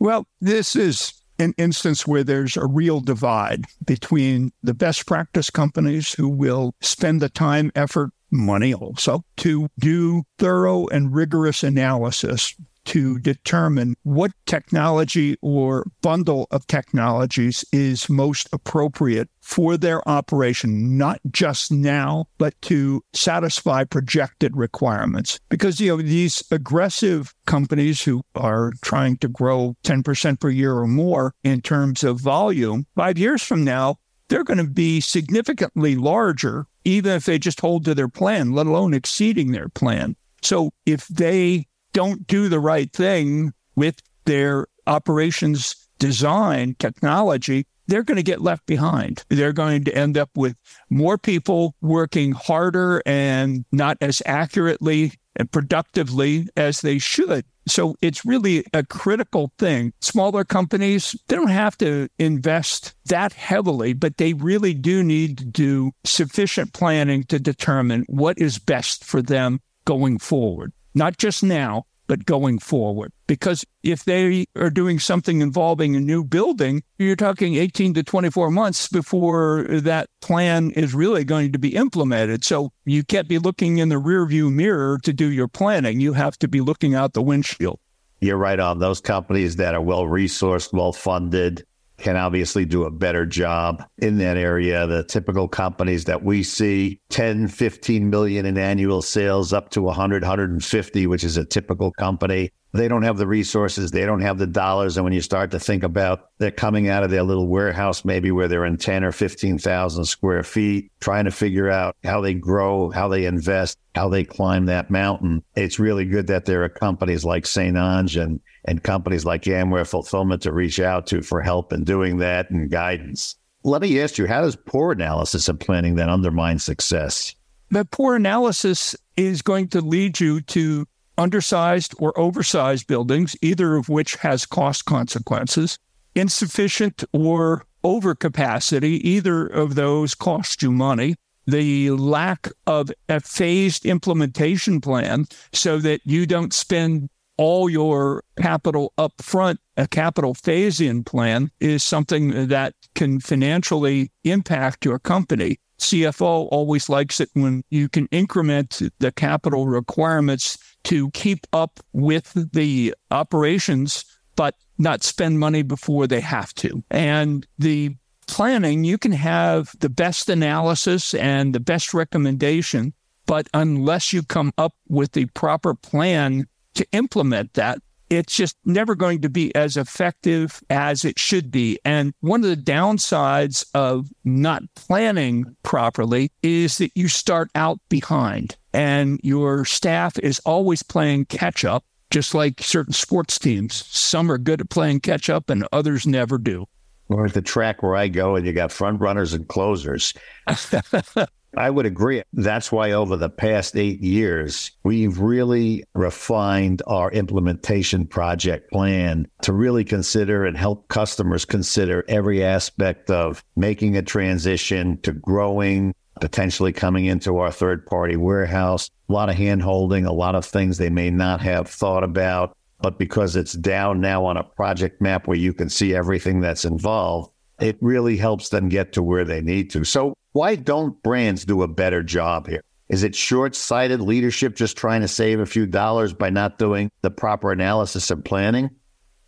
Well, 0.01 0.25
this 0.39 0.75
is 0.75 1.13
an 1.37 1.53
instance 1.59 2.07
where 2.07 2.23
there's 2.23 2.57
a 2.57 2.65
real 2.65 3.01
divide 3.01 3.65
between 3.85 4.51
the 4.63 4.73
best 4.73 5.05
practice 5.05 5.51
companies 5.51 6.13
who 6.13 6.27
will 6.27 6.73
spend 6.81 7.21
the 7.21 7.29
time, 7.29 7.71
effort, 7.75 8.09
money 8.31 8.73
also 8.73 9.23
to 9.37 9.67
do 9.77 10.23
thorough 10.39 10.87
and 10.87 11.13
rigorous 11.13 11.61
analysis 11.61 12.55
to 12.85 13.19
determine 13.19 13.95
what 14.03 14.31
technology 14.45 15.35
or 15.41 15.85
bundle 16.01 16.47
of 16.51 16.65
technologies 16.67 17.63
is 17.71 18.09
most 18.09 18.49
appropriate 18.53 19.29
for 19.41 19.77
their 19.77 20.07
operation, 20.07 20.97
not 20.97 21.19
just 21.31 21.71
now, 21.71 22.25
but 22.37 22.59
to 22.61 23.03
satisfy 23.13 23.83
projected 23.83 24.55
requirements. 24.55 25.39
Because, 25.49 25.79
you 25.79 25.89
know, 25.89 26.01
these 26.01 26.43
aggressive 26.51 27.33
companies 27.45 28.01
who 28.01 28.23
are 28.35 28.71
trying 28.81 29.17
to 29.17 29.27
grow 29.27 29.75
10% 29.83 30.39
per 30.39 30.49
year 30.49 30.75
or 30.75 30.87
more 30.87 31.33
in 31.43 31.61
terms 31.61 32.03
of 32.03 32.19
volume, 32.19 32.85
five 32.95 33.17
years 33.17 33.41
from 33.41 33.63
now, 33.63 33.97
they're 34.29 34.43
going 34.45 34.57
to 34.57 34.63
be 34.63 35.01
significantly 35.01 35.95
larger, 35.95 36.65
even 36.85 37.11
if 37.11 37.25
they 37.25 37.37
just 37.37 37.59
hold 37.59 37.83
to 37.83 37.93
their 37.93 38.07
plan, 38.07 38.53
let 38.53 38.65
alone 38.65 38.93
exceeding 38.93 39.51
their 39.51 39.67
plan. 39.67 40.15
So 40.41 40.71
if 40.85 41.07
they 41.07 41.67
don't 41.93 42.27
do 42.27 42.49
the 42.49 42.59
right 42.59 42.91
thing 42.91 43.53
with 43.75 44.01
their 44.25 44.67
operations 44.87 45.75
design 45.99 46.75
technology, 46.79 47.65
they're 47.87 48.03
going 48.03 48.17
to 48.17 48.23
get 48.23 48.41
left 48.41 48.65
behind. 48.65 49.23
They're 49.29 49.53
going 49.53 49.83
to 49.83 49.95
end 49.95 50.17
up 50.17 50.29
with 50.35 50.55
more 50.89 51.17
people 51.17 51.75
working 51.81 52.31
harder 52.31 53.03
and 53.05 53.65
not 53.71 53.97
as 54.01 54.21
accurately 54.25 55.13
and 55.35 55.51
productively 55.51 56.47
as 56.57 56.81
they 56.81 56.97
should. 56.97 57.45
So 57.67 57.95
it's 58.01 58.25
really 58.25 58.65
a 58.73 58.83
critical 58.83 59.51
thing. 59.59 59.93
Smaller 60.01 60.43
companies, 60.43 61.15
they 61.27 61.35
don't 61.35 61.49
have 61.49 61.77
to 61.77 62.09
invest 62.17 62.95
that 63.05 63.33
heavily, 63.33 63.93
but 63.93 64.17
they 64.17 64.33
really 64.33 64.73
do 64.73 65.03
need 65.03 65.37
to 65.37 65.45
do 65.45 65.91
sufficient 66.03 66.73
planning 66.73 67.23
to 67.25 67.39
determine 67.39 68.05
what 68.07 68.39
is 68.39 68.57
best 68.57 69.03
for 69.03 69.21
them 69.21 69.61
going 69.85 70.17
forward. 70.17 70.73
Not 70.93 71.17
just 71.17 71.43
now, 71.43 71.85
but 72.11 72.25
going 72.25 72.59
forward. 72.59 73.13
Because 73.25 73.63
if 73.83 74.03
they 74.03 74.45
are 74.57 74.69
doing 74.69 74.99
something 74.99 75.39
involving 75.39 75.95
a 75.95 75.99
new 76.01 76.25
building, 76.25 76.83
you're 76.99 77.15
talking 77.15 77.55
18 77.55 77.93
to 77.93 78.03
24 78.03 78.51
months 78.51 78.89
before 78.89 79.65
that 79.69 80.09
plan 80.19 80.71
is 80.71 80.93
really 80.93 81.23
going 81.23 81.53
to 81.53 81.59
be 81.59 81.73
implemented. 81.73 82.43
So 82.43 82.73
you 82.83 83.03
can't 83.03 83.29
be 83.29 83.39
looking 83.39 83.77
in 83.77 83.87
the 83.87 83.95
rearview 83.95 84.51
mirror 84.51 84.99
to 85.03 85.13
do 85.13 85.31
your 85.31 85.47
planning. 85.47 86.01
You 86.01 86.11
have 86.11 86.37
to 86.39 86.49
be 86.49 86.59
looking 86.59 86.95
out 86.95 87.13
the 87.13 87.21
windshield. 87.21 87.79
You're 88.19 88.35
right 88.35 88.59
on. 88.59 88.79
Those 88.79 88.99
companies 88.99 89.55
that 89.55 89.73
are 89.73 89.81
well 89.81 90.03
resourced, 90.03 90.73
well 90.73 90.91
funded, 90.91 91.65
can 92.01 92.17
obviously 92.17 92.65
do 92.65 92.83
a 92.83 92.91
better 92.91 93.25
job 93.25 93.83
in 93.99 94.17
that 94.17 94.37
area. 94.37 94.85
The 94.87 95.03
typical 95.03 95.47
companies 95.47 96.05
that 96.05 96.23
we 96.23 96.43
see 96.43 96.99
10, 97.09 97.47
15 97.47 98.09
million 98.09 98.45
in 98.45 98.57
annual 98.57 99.01
sales 99.01 99.53
up 99.53 99.69
to 99.71 99.81
100, 99.81 100.23
150, 100.23 101.07
which 101.07 101.23
is 101.23 101.37
a 101.37 101.45
typical 101.45 101.91
company. 101.93 102.51
They 102.73 102.87
don't 102.87 103.03
have 103.03 103.17
the 103.17 103.27
resources, 103.27 103.91
they 103.91 104.05
don't 104.05 104.21
have 104.21 104.37
the 104.37 104.47
dollars. 104.47 104.97
And 104.97 105.03
when 105.03 105.13
you 105.13 105.21
start 105.21 105.51
to 105.51 105.59
think 105.59 105.83
about 105.83 106.29
they're 106.37 106.51
coming 106.51 106.87
out 106.87 107.03
of 107.03 107.11
their 107.11 107.23
little 107.23 107.47
warehouse, 107.47 108.05
maybe 108.05 108.31
where 108.31 108.47
they're 108.47 108.65
in 108.65 108.77
10 108.77 109.03
or 109.03 109.11
15,000 109.11 110.05
square 110.05 110.43
feet, 110.43 110.91
trying 110.99 111.25
to 111.25 111.31
figure 111.31 111.69
out 111.69 111.95
how 112.03 112.21
they 112.21 112.33
grow, 112.33 112.89
how 112.89 113.07
they 113.07 113.25
invest, 113.25 113.77
how 113.95 114.07
they 114.07 114.23
climb 114.23 114.65
that 114.65 114.89
mountain. 114.89 115.43
It's 115.55 115.79
really 115.79 116.05
good 116.05 116.27
that 116.27 116.45
there 116.45 116.63
are 116.63 116.69
companies 116.69 117.25
like 117.25 117.45
St. 117.45 117.75
Onge 117.75 118.21
and, 118.21 118.39
and 118.65 118.83
companies 118.83 119.25
like 119.25 119.43
Amware 119.43 119.87
Fulfillment 119.87 120.41
to 120.43 120.53
reach 120.53 120.79
out 120.79 121.07
to 121.07 121.21
for 121.21 121.41
help 121.41 121.73
in 121.73 121.83
doing 121.83 122.17
that 122.17 122.49
and 122.49 122.69
guidance. 122.69 123.35
Let 123.63 123.81
me 123.81 123.99
ask 124.01 124.17
you, 124.17 124.27
how 124.27 124.41
does 124.41 124.55
poor 124.55 124.91
analysis 124.91 125.47
and 125.47 125.59
planning 125.59 125.95
then 125.95 126.09
undermine 126.09 126.57
success? 126.57 127.35
The 127.69 127.85
poor 127.85 128.15
analysis 128.15 128.95
is 129.15 129.41
going 129.41 129.69
to 129.69 129.81
lead 129.81 130.19
you 130.19 130.41
to 130.41 130.85
undersized 131.17 131.93
or 131.97 132.17
oversized 132.19 132.87
buildings, 132.87 133.35
either 133.41 133.75
of 133.75 133.89
which 133.89 134.15
has 134.15 134.45
cost 134.45 134.85
consequences, 134.85 135.77
insufficient 136.15 137.03
or 137.13 137.65
overcapacity, 137.83 138.99
either 139.01 139.45
of 139.47 139.75
those 139.75 140.15
cost 140.15 140.61
you 140.61 140.71
money, 140.71 141.15
the 141.47 141.91
lack 141.91 142.49
of 142.67 142.91
a 143.09 143.19
phased 143.19 143.85
implementation 143.85 144.79
plan 144.79 145.25
so 145.51 145.79
that 145.79 146.01
you 146.05 146.25
don't 146.25 146.53
spend 146.53 147.09
all 147.37 147.69
your 147.69 148.23
capital 148.37 148.93
up 148.97 149.13
front, 149.19 149.59
a 149.77 149.87
capital 149.87 150.35
phase 150.35 150.79
in 150.79 151.03
plan 151.03 151.49
is 151.59 151.83
something 151.83 152.47
that 152.47 152.75
can 152.93 153.19
financially 153.19 154.11
impact 154.23 154.85
your 154.85 154.99
company. 154.99 155.57
CFO 155.79 156.47
always 156.51 156.87
likes 156.87 157.19
it 157.19 157.29
when 157.33 157.63
you 157.71 157.89
can 157.89 158.05
increment 158.11 158.79
the 158.99 159.11
capital 159.11 159.65
requirements 159.65 160.57
to 160.85 161.09
keep 161.11 161.45
up 161.53 161.79
with 161.93 162.33
the 162.53 162.93
operations, 163.11 164.05
but 164.35 164.55
not 164.77 165.03
spend 165.03 165.39
money 165.39 165.61
before 165.61 166.07
they 166.07 166.21
have 166.21 166.53
to. 166.55 166.83
And 166.89 167.45
the 167.59 167.95
planning, 168.27 168.83
you 168.83 168.97
can 168.97 169.11
have 169.11 169.73
the 169.79 169.89
best 169.89 170.29
analysis 170.29 171.13
and 171.13 171.53
the 171.53 171.59
best 171.59 171.93
recommendation, 171.93 172.93
but 173.25 173.47
unless 173.53 174.13
you 174.13 174.23
come 174.23 174.53
up 174.57 174.73
with 174.87 175.11
the 175.11 175.25
proper 175.27 175.73
plan 175.73 176.47
to 176.75 176.87
implement 176.93 177.53
that, 177.53 177.79
it's 178.11 178.35
just 178.35 178.57
never 178.65 178.93
going 178.93 179.21
to 179.21 179.29
be 179.29 179.55
as 179.55 179.77
effective 179.77 180.61
as 180.69 181.05
it 181.05 181.17
should 181.17 181.49
be. 181.49 181.79
And 181.85 182.13
one 182.19 182.43
of 182.43 182.49
the 182.49 182.57
downsides 182.57 183.65
of 183.73 184.09
not 184.25 184.63
planning 184.75 185.55
properly 185.63 186.29
is 186.43 186.77
that 186.79 186.91
you 186.93 187.07
start 187.07 187.49
out 187.55 187.79
behind 187.87 188.57
and 188.73 189.19
your 189.23 189.63
staff 189.63 190.19
is 190.19 190.39
always 190.39 190.83
playing 190.83 191.25
catch 191.25 191.63
up, 191.63 191.85
just 192.09 192.35
like 192.35 192.61
certain 192.61 192.93
sports 192.93 193.39
teams. 193.39 193.85
Some 193.87 194.29
are 194.29 194.37
good 194.37 194.59
at 194.59 194.69
playing 194.69 194.99
catch 194.99 195.29
up 195.29 195.49
and 195.49 195.65
others 195.71 196.05
never 196.05 196.37
do. 196.37 196.65
Or 197.07 197.25
at 197.25 197.33
the 197.33 197.41
track 197.41 197.81
where 197.81 197.95
I 197.95 198.09
go, 198.09 198.35
and 198.35 198.45
you 198.45 198.53
got 198.53 198.71
front 198.71 198.99
runners 198.99 199.33
and 199.33 199.47
closers. 199.47 200.13
I 201.57 201.69
would 201.69 201.85
agree. 201.85 202.23
That's 202.31 202.71
why 202.71 202.93
over 202.93 203.17
the 203.17 203.29
past 203.29 203.75
eight 203.75 203.99
years, 203.99 204.71
we've 204.83 205.19
really 205.19 205.83
refined 205.93 206.81
our 206.87 207.11
implementation 207.11 208.07
project 208.07 208.71
plan 208.71 209.27
to 209.41 209.51
really 209.51 209.83
consider 209.83 210.45
and 210.45 210.55
help 210.55 210.87
customers 210.87 211.43
consider 211.43 212.05
every 212.07 212.43
aspect 212.43 213.11
of 213.11 213.43
making 213.57 213.97
a 213.97 214.01
transition 214.01 214.97
to 215.01 215.11
growing, 215.11 215.93
potentially 216.21 216.71
coming 216.71 217.05
into 217.05 217.37
our 217.37 217.51
third 217.51 217.85
party 217.85 218.15
warehouse. 218.15 218.89
A 219.09 219.13
lot 219.13 219.29
of 219.29 219.35
hand 219.35 219.61
holding, 219.61 220.05
a 220.05 220.13
lot 220.13 220.35
of 220.35 220.45
things 220.45 220.77
they 220.77 220.89
may 220.89 221.09
not 221.09 221.41
have 221.41 221.67
thought 221.67 222.03
about. 222.03 222.55
But 222.81 222.97
because 222.97 223.35
it's 223.35 223.53
down 223.53 223.99
now 224.01 224.25
on 224.25 224.37
a 224.37 224.43
project 224.43 225.01
map 225.01 225.27
where 225.27 225.37
you 225.37 225.53
can 225.53 225.69
see 225.69 225.93
everything 225.93 226.39
that's 226.39 226.65
involved, 226.65 227.31
it 227.61 227.77
really 227.79 228.17
helps 228.17 228.49
them 228.49 228.69
get 228.69 228.93
to 228.93 229.03
where 229.03 229.23
they 229.23 229.41
need 229.41 229.69
to. 229.71 229.83
So 229.83 230.15
why 230.33 230.55
don't 230.55 231.01
brands 231.03 231.45
do 231.45 231.61
a 231.61 231.67
better 231.67 232.03
job 232.03 232.47
here? 232.47 232.63
Is 232.89 233.03
it 233.03 233.15
short 233.15 233.55
sighted 233.55 234.01
leadership 234.01 234.55
just 234.55 234.75
trying 234.75 235.01
to 235.01 235.07
save 235.07 235.39
a 235.39 235.45
few 235.45 235.65
dollars 235.65 236.13
by 236.13 236.29
not 236.29 236.57
doing 236.57 236.91
the 237.03 237.11
proper 237.11 237.51
analysis 237.51 238.11
and 238.11 238.23
planning? 238.23 238.69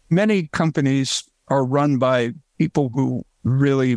Many 0.09 0.47
companies 0.47 1.23
are 1.47 1.63
run 1.63 1.97
by 1.97 2.33
people 2.57 2.89
who 2.93 3.23
really 3.43 3.95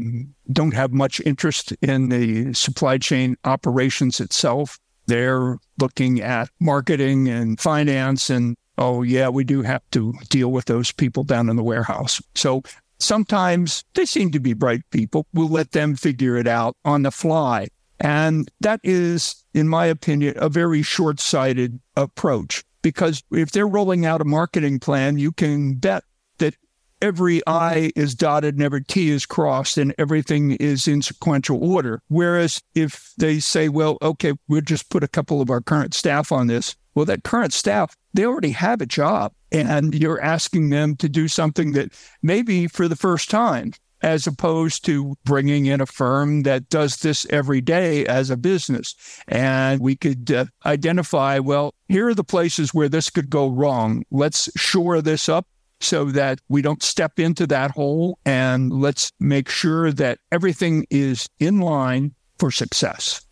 don't 0.53 0.75
have 0.75 0.93
much 0.93 1.21
interest 1.25 1.73
in 1.83 2.09
the 2.11 2.53
supply 2.53 2.99
chain 2.99 3.37
operations 3.45 4.21
itself. 4.21 4.79
They're 5.07 5.59
looking 5.81 6.21
at 6.21 6.49
marketing 6.61 7.29
and 7.29 7.61
finance 7.61 8.31
and 8.31 8.57
oh 8.79 9.03
yeah, 9.03 9.29
we 9.29 9.45
do 9.45 9.63
have 9.63 9.83
to 9.93 10.15
deal 10.29 10.53
with 10.53 10.67
those 10.67 10.93
people 10.93 11.25
down 11.25 11.49
in 11.49 11.57
the 11.57 11.63
warehouse. 11.63 12.21
So 12.35 12.63
Sometimes 12.99 13.85
they 13.95 14.07
seem 14.07 14.31
to 14.33 14.41
be 14.41 14.55
bright 14.55 14.83
people. 14.91 15.27
We'll 15.33 15.49
let 15.49 15.73
them 15.73 15.97
figure 15.97 16.37
it 16.37 16.47
out 16.47 16.77
on 16.85 17.03
the 17.03 17.11
fly. 17.11 17.69
And 18.01 18.51
that 18.61 18.81
is, 18.83 19.45
in 19.55 19.69
my 19.69 19.87
opinion, 19.87 20.35
a 20.37 20.49
very 20.49 20.83
short 20.83 21.21
sighted 21.21 21.81
approach 21.97 22.65
because 22.83 23.23
if 23.33 23.51
they're 23.51 23.67
rolling 23.67 24.07
out 24.07 24.21
a 24.21 24.25
marketing 24.25 24.79
plan, 24.79 25.19
you 25.19 25.33
can 25.33 25.75
bet 25.75 26.05
that 26.39 26.55
every 27.03 27.43
I 27.47 27.91
is 27.97 28.15
dotted 28.15 28.55
and 28.55 28.63
every 28.63 28.85
T 28.85 29.11
is 29.11 29.27
crossed 29.27 29.79
and 29.79 29.95
everything 29.99 30.53
is 30.53 30.87
in 30.87 31.03
sequential 31.03 31.63
order. 31.63 32.03
Whereas 32.09 32.63
if 32.75 33.13
they 33.19 33.41
say, 33.41 33.69
well, 33.69 33.99
okay, 34.03 34.35
we'll 34.49 34.61
just 34.61 34.91
put 34.91 35.03
a 35.03 35.09
couple 35.09 35.41
of 35.41 35.51
our 35.51 35.61
current 35.61 35.95
staff 35.95 36.33
on 36.33 36.47
this, 36.47 36.77
well, 36.95 37.07
that 37.07 37.25
current 37.25 37.53
staff, 37.53 37.97
they 38.15 38.25
already 38.25 38.53
have 38.53 38.81
a 38.81 38.87
job 38.87 39.33
and 39.57 39.95
you're 39.95 40.23
asking 40.23 40.71
them 40.71 40.97
to 40.97 41.09
do 41.09 41.29
something 41.29 41.73
that 41.73 41.93
maybe 42.23 42.67
for 42.67 42.89
the 42.89 42.97
first 42.97 43.31
time, 43.31 43.73
as 44.03 44.27
opposed 44.27 44.85
to 44.85 45.17
bringing 45.25 45.67
in 45.67 45.81
a 45.81 45.87
firm 45.87 46.43
that 46.43 46.69
does 46.69 46.97
this 46.99 47.27
every 47.31 47.61
day 47.61 48.05
as 48.07 48.31
a 48.31 48.37
business. 48.37 48.95
And 49.27 49.81
we 49.81 49.97
could 49.97 50.31
uh, 50.31 50.47
identify, 50.65 51.39
well, 51.39 51.75
here 51.89 52.09
are 52.09 52.15
the 52.15 52.25
places 52.25 52.75
where 52.75 52.89
this 52.89 53.11
could 53.11 53.31
go 53.31 53.49
wrong. 53.49 54.05
Let's 54.11 54.51
shore 54.57 55.01
this 55.01 55.29
up 55.29 55.47
so 55.81 56.07
that 56.07 56.41
we 56.49 56.63
don't 56.63 56.83
step 56.83 57.19
into 57.19 57.47
that 57.47 57.71
hole 57.73 58.19
and 58.25 58.73
let's 58.73 59.13
make 59.21 59.49
sure 59.49 59.93
that 59.93 60.19
everything 60.33 60.87
is 60.91 61.29
in 61.39 61.61
line 61.61 62.15
for 62.39 62.51
success. 62.51 63.27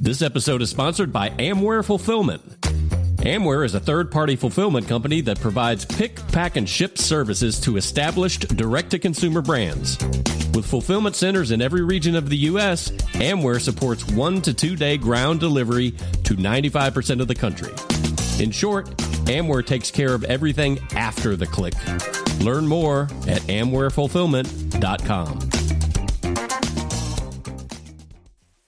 This 0.00 0.22
episode 0.22 0.62
is 0.62 0.70
sponsored 0.70 1.12
by 1.12 1.30
Amware 1.30 1.84
Fulfillment. 1.84 2.57
Amware 3.28 3.62
is 3.62 3.74
a 3.74 3.80
third 3.80 4.10
party 4.10 4.36
fulfillment 4.36 4.88
company 4.88 5.20
that 5.20 5.38
provides 5.38 5.84
pick, 5.84 6.16
pack, 6.28 6.56
and 6.56 6.66
ship 6.66 6.96
services 6.96 7.60
to 7.60 7.76
established 7.76 8.56
direct 8.56 8.92
to 8.92 8.98
consumer 8.98 9.42
brands. 9.42 9.98
With 10.54 10.64
fulfillment 10.64 11.14
centers 11.14 11.50
in 11.50 11.60
every 11.60 11.82
region 11.82 12.16
of 12.16 12.30
the 12.30 12.38
U.S., 12.38 12.88
Amware 13.20 13.60
supports 13.60 14.08
one 14.08 14.40
to 14.40 14.54
two 14.54 14.76
day 14.76 14.96
ground 14.96 15.40
delivery 15.40 15.90
to 16.24 16.36
95% 16.36 17.20
of 17.20 17.28
the 17.28 17.34
country. 17.34 17.68
In 18.42 18.50
short, 18.50 18.86
Amware 19.26 19.66
takes 19.66 19.90
care 19.90 20.14
of 20.14 20.24
everything 20.24 20.78
after 20.94 21.36
the 21.36 21.46
click. 21.46 21.74
Learn 22.40 22.66
more 22.66 23.02
at 23.26 23.42
amwarefulfillment.com. 23.42 25.50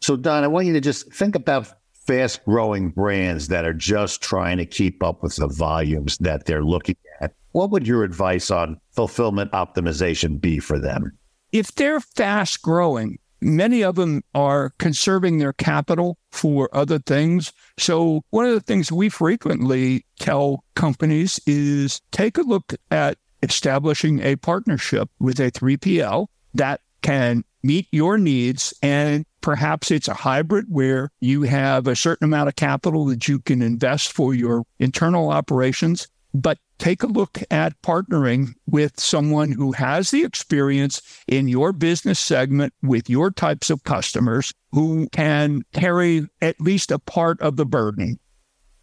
So, 0.02 0.17
Don, 0.17 0.45
I 0.45 0.49
want 0.49 0.67
you 0.67 0.75
to 0.75 0.83
just 0.83 1.11
think 1.14 1.35
about 1.35 1.80
fast 2.11 2.45
growing 2.45 2.90
brands 2.90 3.47
that 3.49 3.64
are 3.64 3.73
just 3.73 4.21
trying 4.21 4.57
to 4.57 4.67
keep 4.67 5.00
up 5.00 5.23
with 5.23 5.37
the 5.37 5.47
volumes 5.47 6.19
that 6.19 6.45
they're 6.45 6.64
looking 6.64 6.97
at. 7.21 7.33
What 7.52 7.71
would 7.71 7.87
your 7.87 8.02
advice 8.02 8.50
on 8.50 8.81
fulfillment 8.90 9.52
optimization 9.52 10.40
be 10.40 10.59
for 10.59 10.76
them? 10.76 11.17
If 11.52 11.73
they're 11.76 12.00
fast 12.00 12.62
growing, 12.62 13.19
many 13.40 13.85
of 13.85 13.95
them 13.95 14.23
are 14.35 14.71
conserving 14.81 15.38
their 15.38 15.52
capital 15.52 16.19
for 16.33 16.69
other 16.73 16.99
things. 16.99 17.52
So, 17.79 18.23
one 18.31 18.45
of 18.45 18.55
the 18.55 18.61
things 18.61 18.90
we 18.90 19.09
frequently 19.09 20.05
tell 20.19 20.64
companies 20.75 21.38
is 21.47 22.00
take 22.11 22.38
a 22.38 22.43
look 22.43 22.75
at 22.90 23.19
establishing 23.45 24.21
a 24.21 24.35
partnership 24.35 25.09
with 25.21 25.38
a 25.38 25.52
3PL 25.52 26.26
that 26.55 26.81
can 27.02 27.45
meet 27.62 27.87
your 27.93 28.19
needs. 28.19 28.75
And 28.83 29.25
perhaps 29.40 29.90
it's 29.90 30.09
a 30.09 30.14
hybrid 30.14 30.66
where 30.68 31.11
you 31.20 31.42
have 31.42 31.87
a 31.87 31.97
certain 31.97 32.25
amount 32.25 32.49
of 32.49 32.56
capital 32.56 33.04
that 33.06 33.28
you 33.28 33.38
can 33.38 33.62
invest 33.62 34.12
for 34.12 34.35
your 34.35 34.64
internal 34.78 35.30
operations. 35.30 36.09
But 36.32 36.59
take 36.78 37.02
a 37.02 37.09
look 37.09 37.42
at 37.50 37.80
partnering 37.82 38.54
with 38.66 38.99
someone 39.00 39.50
who 39.50 39.73
has 39.73 40.11
the 40.11 40.23
experience 40.23 41.02
in 41.26 41.49
your 41.49 41.73
business 41.73 42.20
segment 42.20 42.73
with 42.82 43.11
your 43.11 43.30
types 43.30 43.68
of 43.68 43.82
customers 43.85 44.52
who 44.73 45.09
can 45.11 45.62
carry 45.73 46.26
at 46.40 46.61
least 46.61 46.92
a 46.92 46.99
part 47.00 47.40
of 47.40 47.56
the 47.56 47.66
burden. 47.66 48.18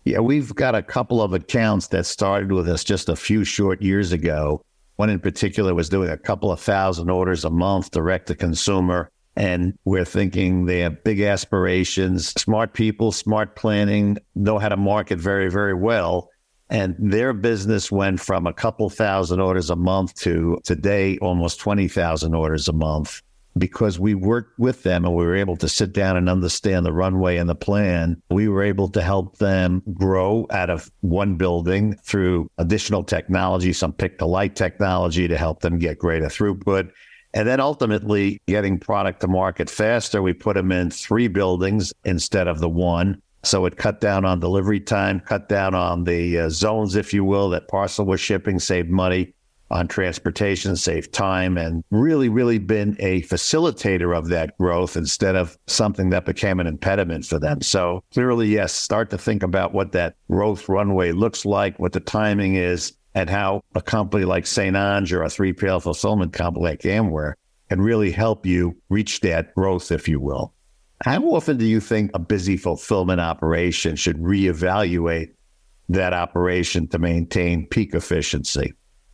Yeah, 0.03 0.19
we've 0.19 0.53
got 0.55 0.75
a 0.75 0.83
couple 0.83 1.21
of 1.21 1.33
accounts 1.33 1.87
that 1.87 2.05
started 2.05 2.51
with 2.51 2.67
us 2.67 2.83
just 2.83 3.09
a 3.09 3.15
few 3.15 3.43
short 3.43 3.81
years 3.81 4.11
ago 4.11 4.61
one 4.97 5.09
in 5.11 5.19
particular 5.19 5.73
was 5.73 5.89
doing 5.89 6.09
a 6.09 6.17
couple 6.17 6.51
of 6.51 6.59
thousand 6.59 7.09
orders 7.09 7.45
a 7.45 7.49
month 7.49 7.91
direct 7.91 8.27
to 8.27 8.35
consumer. 8.35 9.09
And 9.38 9.77
we're 9.86 10.03
thinking 10.03 10.65
they 10.65 10.79
have 10.79 11.03
big 11.03 11.22
aspirations, 11.22 12.29
smart 12.29 12.74
people, 12.74 13.12
smart 13.12 13.56
planning, 13.56 14.17
know 14.34 14.58
how 14.58 14.67
to 14.67 14.75
market 14.75 15.20
very, 15.20 15.51
very 15.51 15.75
well. 15.75 16.32
And 16.72 16.96
their 16.98 17.34
business 17.34 17.91
went 17.91 18.20
from 18.20 18.48
a 18.48 18.51
couple 18.51 18.89
thousand 18.89 19.39
orders 19.39 19.70
a 19.70 19.75
month 19.75 20.15
to 20.22 20.60
today 20.63 21.20
almost 21.20 21.60
20,000 21.60 22.34
orders 22.34 22.67
a 22.67 22.74
month 22.74 23.22
because 23.60 24.00
we 24.00 24.15
worked 24.15 24.58
with 24.58 24.82
them 24.82 25.06
and 25.06 25.13
we 25.13 25.24
were 25.24 25.36
able 25.36 25.58
to 25.58 25.70
sit 25.70 25.94
down 25.94 26.17
and 26.17 26.29
understand 26.29 26.84
the 26.84 26.91
runway 26.91 27.38
and 27.38 27.48
the 27.48 27.56
plan. 27.56 28.20
We 28.32 28.48
were 28.48 28.63
able 28.63 28.89
to 28.89 29.03
help 29.03 29.38
them 29.38 29.84
grow 29.94 30.48
out 30.50 30.72
of 30.72 30.91
one 31.01 31.36
building 31.36 31.96
through 32.03 32.50
additional 32.58 33.03
technology, 33.03 33.72
some 33.72 33.94
pick 33.94 34.17
to 34.17 34.25
light 34.25 34.56
technology 34.56 35.27
to 35.27 35.38
help 35.38 35.62
them 35.62 35.77
get 35.77 36.00
greater 36.00 36.25
throughput. 36.25 36.89
And 37.38 37.48
then 37.48 37.60
ultimately 37.60 38.41
getting 38.48 38.79
product 38.79 39.22
to 39.22 39.27
market 39.27 39.70
faster. 39.70 40.24
We 40.24 40.34
put 40.34 40.56
them 40.56 40.72
in 40.72 40.89
three 40.89 41.27
buildings 41.27 41.94
instead 42.03 42.48
of 42.48 42.62
the 42.62 42.67
one. 42.67 43.22
So 43.44 43.67
it 43.67 43.77
cut 43.77 44.01
down 44.01 44.25
on 44.25 44.39
delivery 44.39 44.79
time, 44.79 45.20
cut 45.20 45.48
down 45.48 45.75
on 45.75 46.06
the 46.06 46.39
uh, 46.39 46.50
zones, 46.50 46.96
if 46.96 47.13
you 47.13 47.24
will, 47.24 47.50
that 47.50 47.67
parcel 47.67 48.08
was 48.08 48.20
shipping, 48.20 48.58
saved 48.58 48.89
money 48.89 49.36
on 49.70 49.88
transportation, 49.88 50.75
saved 50.75 51.13
time, 51.13 51.60
and 51.60 51.84
really, 51.91 52.27
really 52.27 52.58
been 52.58 52.96
a 52.98 53.22
facilitator 53.22 54.17
of 54.17 54.29
that 54.29 54.58
growth 54.58 54.98
instead 54.98 55.36
of 55.36 55.60
something 55.67 56.10
that 56.10 56.25
became 56.25 56.60
an 56.60 56.65
impediment 56.65 57.24
for 57.24 57.38
them. 57.38 57.62
So 57.62 58.03
clearly, 58.15 58.48
yes, 58.48 58.74
start 58.74 59.12
to 59.12 59.17
think 59.20 59.44
about 59.44 59.75
what 59.75 59.91
that 59.91 60.15
growth 60.32 60.67
runway 60.67 61.12
looks 61.12 61.46
like, 61.46 61.77
what 61.77 61.91
the 61.91 62.00
timing 62.00 62.56
is, 62.56 62.94
and 63.17 63.31
how 63.31 63.63
a 63.74 63.81
company 63.81 64.25
like 64.25 64.45
St. 64.45 64.75
Onge 64.75 65.12
or 65.12 65.24
a 65.24 65.27
3PL 65.27 65.81
fulfillment 65.81 66.33
company 66.33 66.63
like 66.63 66.81
Amware 66.81 67.33
can 67.67 67.81
really 67.81 68.12
help 68.12 68.45
you 68.45 68.77
reach 68.89 69.21
that 69.21 69.55
growth, 69.55 69.91
if 69.91 70.07
you 70.07 70.19
will. 70.19 70.53
How 71.03 71.24
often 71.24 71.57
do 71.57 71.65
you 71.65 71.79
think 71.79 72.12
a 72.13 72.19
busy 72.19 72.57
fulfillment 72.57 73.19
operation 73.19 73.95
should 73.95 74.17
reevaluate 74.17 75.33
that 75.89 76.13
operation 76.13 76.88
to 76.89 77.00
maintain 77.00 77.65
peak 77.65 77.95
efficiency? 77.95 78.74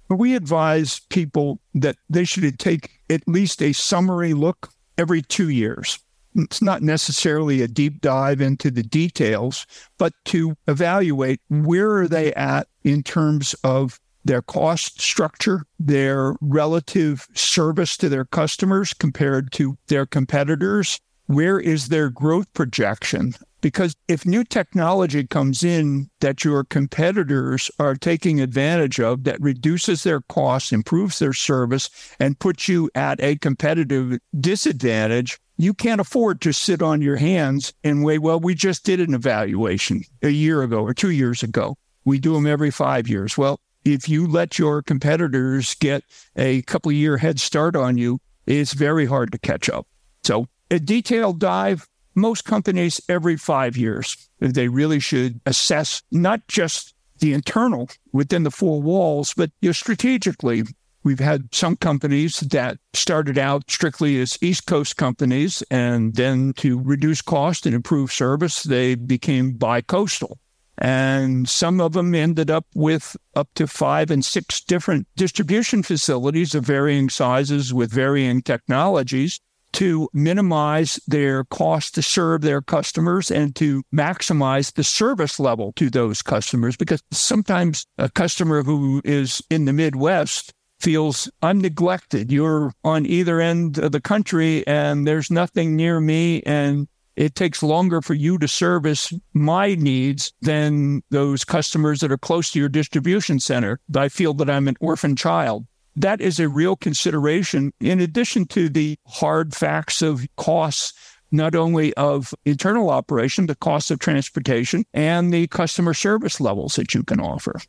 We 0.09 0.35
advise 0.35 0.99
people 1.09 1.61
that 1.73 1.95
they 2.09 2.25
should 2.25 2.59
take 2.59 2.89
at 3.09 3.25
least 3.25 3.61
a 3.61 3.71
summary 3.71 4.33
look 4.33 4.69
every 4.97 5.21
two 5.21 5.47
years. 5.47 5.97
It's 6.35 6.61
not 6.61 6.81
necessarily 6.81 7.61
a 7.61 7.67
deep 7.67 8.01
dive 8.01 8.41
into 8.41 8.71
the 8.71 8.83
details, 8.83 9.65
but 9.97 10.13
to 10.25 10.55
evaluate 10.67 11.41
where 11.49 11.91
are 11.97 12.07
they 12.07 12.33
at 12.33 12.67
in 12.83 13.03
terms 13.03 13.53
of 13.63 13.99
their 14.25 14.41
cost 14.41 15.01
structure, 15.01 15.63
their 15.79 16.35
relative 16.41 17.27
service 17.33 17.97
to 17.97 18.09
their 18.09 18.25
customers 18.25 18.93
compared 18.93 19.51
to 19.53 19.77
their 19.87 20.05
competitors, 20.05 20.99
where 21.27 21.59
is 21.59 21.89
their 21.89 22.09
growth 22.09 22.51
projection? 22.53 23.33
Because 23.61 23.95
if 24.09 24.25
new 24.25 24.43
technology 24.43 25.25
comes 25.25 25.63
in 25.63 26.09
that 26.19 26.43
your 26.43 26.65
competitors 26.65 27.71
are 27.79 27.95
taking 27.95 28.41
advantage 28.41 28.99
of 28.99 29.23
that 29.23 29.39
reduces 29.39 30.03
their 30.03 30.19
costs, 30.19 30.73
improves 30.73 31.19
their 31.19 31.31
service, 31.31 31.89
and 32.19 32.37
puts 32.39 32.67
you 32.67 32.89
at 32.93 33.21
a 33.21 33.37
competitive 33.37 34.19
disadvantage, 34.37 35.39
you 35.57 35.73
can't 35.73 36.01
afford 36.01 36.41
to 36.41 36.51
sit 36.53 36.81
on 36.81 37.01
your 37.01 37.17
hands 37.17 37.73
and 37.83 38.03
wait. 38.03 38.19
Well, 38.19 38.39
we 38.39 38.55
just 38.55 38.83
did 38.85 38.99
an 38.99 39.13
evaluation 39.13 40.03
a 40.21 40.29
year 40.29 40.63
ago 40.63 40.81
or 40.81 40.93
two 40.93 41.11
years 41.11 41.43
ago. 41.43 41.77
We 42.05 42.19
do 42.19 42.33
them 42.33 42.47
every 42.47 42.71
five 42.71 43.07
years. 43.07 43.37
Well, 43.37 43.59
if 43.85 44.09
you 44.09 44.27
let 44.27 44.57
your 44.57 44.81
competitors 44.81 45.75
get 45.75 46.03
a 46.35 46.61
couple 46.63 46.91
year 46.91 47.17
head 47.17 47.39
start 47.39 47.75
on 47.75 47.97
you, 47.97 48.19
it's 48.45 48.73
very 48.73 49.05
hard 49.05 49.31
to 49.31 49.37
catch 49.37 49.69
up. 49.69 49.87
So 50.23 50.47
a 50.71 50.79
detailed 50.79 51.39
dive, 51.39 51.87
most 52.15 52.45
companies 52.45 53.01
every 53.07 53.37
five 53.37 53.77
years, 53.77 54.29
they 54.39 54.67
really 54.67 54.99
should 54.99 55.39
assess 55.45 56.01
not 56.11 56.47
just 56.47 56.93
the 57.19 57.33
internal 57.33 57.89
within 58.11 58.43
the 58.43 58.51
four 58.51 58.81
walls, 58.81 59.33
but 59.35 59.51
you 59.61 59.69
know, 59.69 59.73
strategically. 59.73 60.63
We've 61.03 61.19
had 61.19 61.53
some 61.53 61.75
companies 61.75 62.39
that 62.39 62.77
started 62.93 63.37
out 63.37 63.69
strictly 63.69 64.21
as 64.21 64.37
East 64.41 64.65
Coast 64.65 64.95
companies, 64.95 65.61
and 65.69 66.15
then 66.15 66.53
to 66.53 66.79
reduce 66.79 67.21
cost 67.21 67.65
and 67.65 67.75
improve 67.75 68.11
service, 68.11 68.63
they 68.63 68.95
became 68.95 69.53
bi-coastal. 69.53 70.39
And 70.77 71.47
some 71.47 71.81
of 71.81 71.93
them 71.93 72.15
ended 72.15 72.49
up 72.49 72.65
with 72.73 73.15
up 73.35 73.49
to 73.55 73.67
five 73.67 74.09
and 74.09 74.23
six 74.25 74.61
different 74.61 75.07
distribution 75.15 75.83
facilities 75.83 76.55
of 76.55 76.65
varying 76.65 77.09
sizes 77.09 77.73
with 77.73 77.91
varying 77.91 78.41
technologies 78.41 79.39
to 79.73 80.07
minimize 80.13 80.99
their 81.07 81.43
cost 81.45 81.95
to 81.95 82.01
serve 82.01 82.41
their 82.41 82.61
customers 82.61 83.29
and 83.29 83.55
to 83.55 83.83
maximize 83.93 84.73
the 84.73 84.83
service 84.83 85.39
level 85.39 85.73
to 85.73 85.89
those 85.89 86.21
customers. 86.21 86.77
Because 86.77 87.03
sometimes 87.11 87.85
a 87.97 88.09
customer 88.09 88.63
who 88.63 89.01
is 89.03 89.41
in 89.49 89.65
the 89.65 89.73
Midwest 89.73 90.53
feels 90.83 91.31
I'm 91.41 91.59
neglected. 91.59 92.31
You're 92.31 92.73
on 92.83 93.05
either 93.05 93.39
end 93.39 93.77
of 93.77 93.91
the 93.93 94.01
country 94.01 94.65
and 94.67 95.07
there's 95.07 95.31
nothing 95.31 95.75
near 95.75 95.99
me 95.99 96.41
and 96.45 96.87
it 97.15 97.35
takes 97.35 97.63
longer 97.63 98.01
for 98.01 98.15
you 98.15 98.37
to 98.39 98.47
service 98.47 99.13
my 99.33 99.75
needs 99.75 100.33
than 100.41 101.01
those 101.09 101.45
customers 101.45 101.99
that 102.01 102.11
are 102.11 102.17
close 102.17 102.51
to 102.51 102.59
your 102.59 102.69
distribution 102.69 103.39
center. 103.39 103.79
I 103.95 104.09
feel 104.09 104.33
that 104.35 104.49
I'm 104.49 104.67
an 104.67 104.75
orphan 104.79 105.15
child 105.15 105.65
that 105.95 106.21
is 106.21 106.39
a 106.39 106.49
real 106.49 106.75
consideration 106.75 107.71
in 107.79 107.99
addition 107.99 108.45
to 108.47 108.69
the 108.69 108.97
hard 109.07 109.53
facts 109.53 110.01
of 110.01 110.25
costs 110.37 110.93
not 111.31 111.55
only 111.55 111.93
of 111.95 112.33
internal 112.45 112.91
operation, 112.91 113.47
the 113.47 113.55
cost 113.55 113.89
of 113.89 113.97
transportation 113.97 114.85
and 114.93 115.33
the 115.33 115.47
customer 115.47 115.93
service 115.93 116.39
levels 116.39 116.75
that 116.75 116.93
you 116.93 117.03
can 117.03 117.19
offer. 117.19 117.59